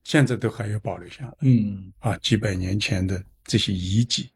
[0.06, 1.36] 现在都还有保留下来。
[1.42, 4.32] 嗯啊，几百年前的这些遗迹。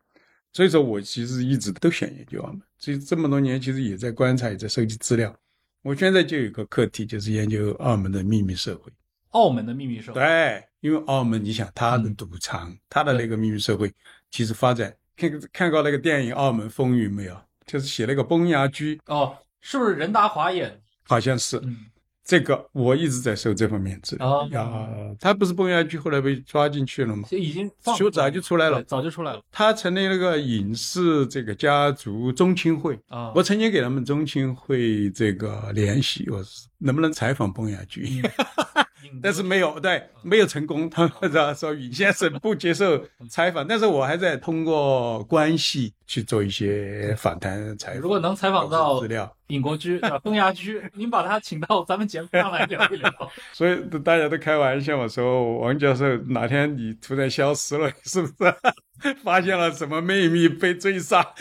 [0.52, 5.34] 所以说我其实一直都想研究澳门，所以这么多年其实也在观察，也在收集资料。
[5.82, 8.92] 我现在就有一个课题，就是研究澳门的秘密社会。
[9.30, 13.92] 澳门的秘密社会，对，因为澳门，你想它的赌场，它的那个秘密社会，
[14.34, 17.38] 其实发展，看看过那个电影《澳门风云》没有？
[17.68, 20.82] 就是写那个崩牙驹，哦，是不是任达华演？
[21.04, 21.58] 好像是。
[21.64, 21.78] 嗯，
[22.26, 24.28] 这个我一直在受这方面资料。
[24.28, 27.28] 哦啊，他不是崩牙驹后来被抓进去了吗？
[27.30, 33.00] 就已经放就早就出来了早就出来了他成立那个影视这个家族中青会。
[33.10, 33.32] 啊。
[33.36, 38.84] 我曾经给他们中青会这个联系，我是能不能采访崩牙驹，嗯
[39.22, 40.90] 但是没有，对，没有成功。
[40.90, 48.02] 他们说说尹先生不接受采访，但是我还在通过关系去做一些访谈采访。
[48.02, 53.12] 如果能采访到资料，尹国驹、啊，崩牙驹， 您把他请到咱们节目上来聊一聊。
[53.54, 61.34] 所以大家都开玩笑嘛，说王教授哪天你突然消失了，是不是 发现了什么秘密被追杀？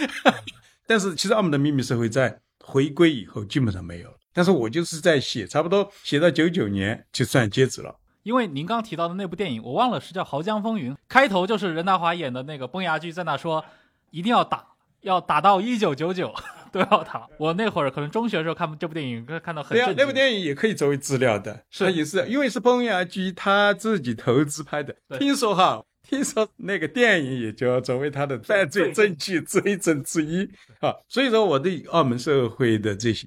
[0.86, 4.16] 但是其实澳门的秘密社会在回归以后基本上没有了。
[4.32, 7.96] 但是我就是在写，差不多写到九九年就算截止了。
[8.22, 13.64] 因为您刚提到的那部电影，我忘了是叫《濠江风云》，开头就是任达华演的那个崩牙驹在那说，
[14.10, 14.64] 一定要打，
[15.00, 16.32] 要打到一九九九
[16.70, 17.28] 都要打。
[17.36, 19.94] 我那会儿可能中学的时候看这部电影，看到很对。
[19.94, 25.18] 那部电影也可以作为资料的，是它也是因为是崩牙驹他自己投资拍的对。
[25.18, 30.48] 听说哈，听说那个电影也就要作为他的犯罪证据罪证之一
[30.80, 30.94] 啊。
[31.08, 33.26] 所以说，我对澳门社会的这些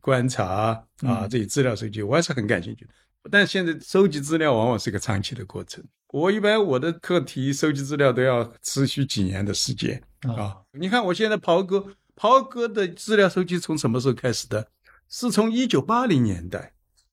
[0.00, 2.90] 观察啊，嗯这些资料收集，我还是很感兴趣的。
[3.30, 5.84] 但现在收集资料往往是个长期的过程。
[6.08, 10.56] 我一般我的课题收集资料都要持续几年的时间啊啊。
[10.72, 14.68] 你看我现在袍哥，袍哥的资料收集从什么时候开始的？
[15.08, 16.72] 是从一九八零年代，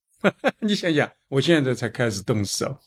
[0.61, 2.77] 你想想，我现在才开始动手，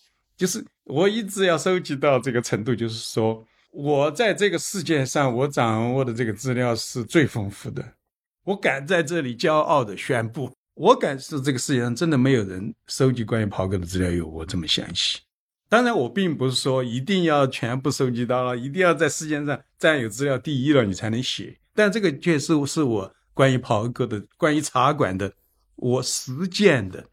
[0.40, 7.84] 就是我一直要收集到这个程度，就是说我在这个世界上，我掌握的这个资料是最丰富的。
[8.44, 15.18] 我敢在这里骄傲的宣布，我敢是这个世界上真的没有人收集关于袍哥的资料有我这么详细。
[15.68, 21.54] 当然，我并不是说一定要全部收集到了，一定要在世界上占有资料第一了你才能写。
[21.74, 25.34] 但这个确实是我关于袍哥的、关于茶馆的，
[25.76, 27.04] 我实践的，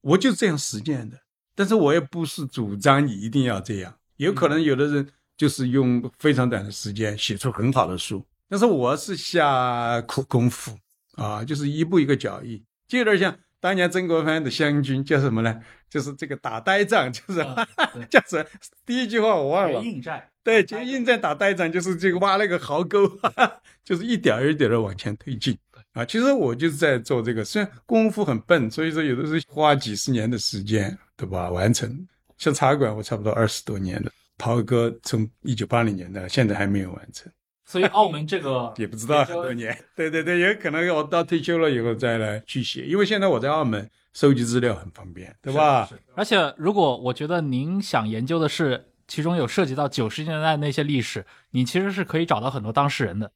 [0.00, 1.20] 我就这样实践的。
[1.54, 10.76] 但是我也不是主张你一定要这样，有可能有的人就是用非常短的时间写出很好的书，但是我是下苦功夫
[11.16, 13.36] 啊，就是一步一个脚印，就有点像。
[13.60, 15.58] 当年曾国藩的湘军叫什么呢？
[15.88, 17.40] 就是这个打呆仗，就是
[18.10, 18.44] 叫什么？
[18.84, 19.82] 第一句话我忘了。
[19.82, 20.22] 应战。
[20.42, 23.10] 对，就应战打呆仗，就是这个挖那个壕沟，
[23.82, 25.56] 就是一点一点的往前推进。
[25.94, 31.50] 啊，其实我就是在做这个，虽然功夫很笨，所以说有的时候花几十年的时间，对吧？
[31.50, 32.06] 完成。
[32.38, 34.10] 像茶馆，我差不多二十多年了。
[34.36, 37.32] 袍哥从一九八零年代，现在还没有完成。
[37.64, 45.88] 所以澳门这个 也不知道很多年，对对对，也可能我到退休了以后再来去写，因为现在我在澳门收集资料很方便，对吧？
[46.14, 53.30] 而且如果我觉得您想研究的是其中有涉及到九十年代那些历史，你其实是可以找到很多当事人的，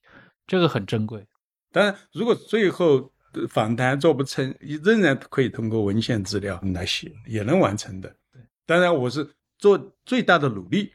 [0.47, 1.27] 这个很珍贵。
[1.73, 3.13] 当然，如果最后
[3.49, 8.09] 访谈做不成，仍然可以通过文献资料来写，也能完成的。
[8.33, 10.93] 对，当然我是做最大的努力。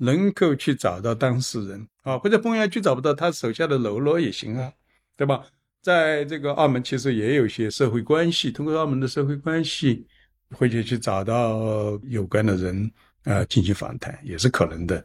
[0.00, 4.72] 能够去找到当事人啊，或者凤阳区找不到他手下的喽啰也行啊，
[5.16, 5.44] 对吧？
[5.82, 10.06] 在这个澳门其实也有一些社会关系，通过澳门的社会关系，
[10.52, 12.88] 或者去找到有关的人
[13.24, 15.04] 啊进行访谈也是可能的。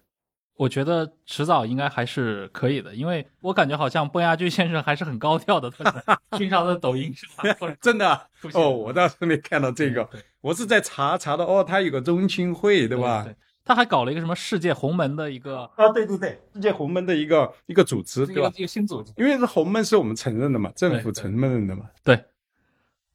[0.56, 5.72] 我觉得迟早应该还是可以的，因为我感觉好像崩牙驹先生还是很高调的，
[6.38, 7.46] 经常在抖音上
[7.82, 10.08] 真的哦，我倒是没看到这个，
[10.42, 13.28] 我是在查查到哦，他有个中青会，对吧？
[13.66, 18.52] 他还搞了一个什么世界红门的一个啊，对对对，世界红门的一个一个组织，对吧？
[18.56, 21.86] 一个新组织，因为是红门是我们承认的嘛，政府承认的嘛。
[22.04, 22.26] 对，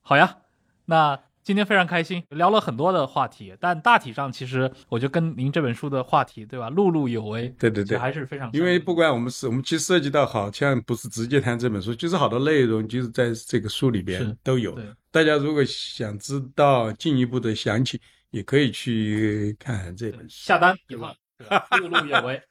[0.00, 0.38] 好呀，
[0.86, 6.70] 那今天非常开心，聊了很多的话题，但大体上其实我觉得跟您这本书的话题，对吧？
[6.70, 8.52] 碌碌有为，对对对，还是非常。
[8.52, 14.78] 因为不管我们是我们其实涉及到，好像不是直接谈这本书，就是好多内容就是在这个书里边都有。
[15.10, 17.98] 大家如果想知道进一步的详情。
[18.30, 21.08] 也可以去看这本书，下单以后，
[21.48, 22.42] 碌碌有为。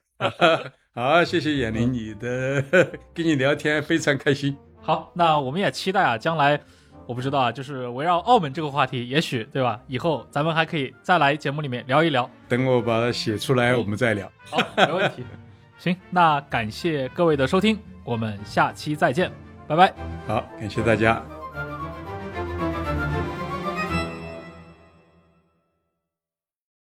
[0.96, 2.66] 好，谢谢眼玲，你的
[3.14, 4.58] 跟你聊天非常开心。
[4.82, 6.60] 好，那我们也期待啊，将来
[7.08, 9.80] 我不知道啊，就是围绕澳门这个话题，也许对吧？
[9.88, 12.30] 以后咱们还可以再来节目里面聊一聊。
[12.50, 14.30] 等我把它写出来，我们再聊。
[14.52, 15.24] 好，没问题。
[15.80, 19.32] 行，那感谢各位的收听，我们下期再见，
[19.68, 19.94] 拜拜。
[20.28, 21.37] 好，感谢大家。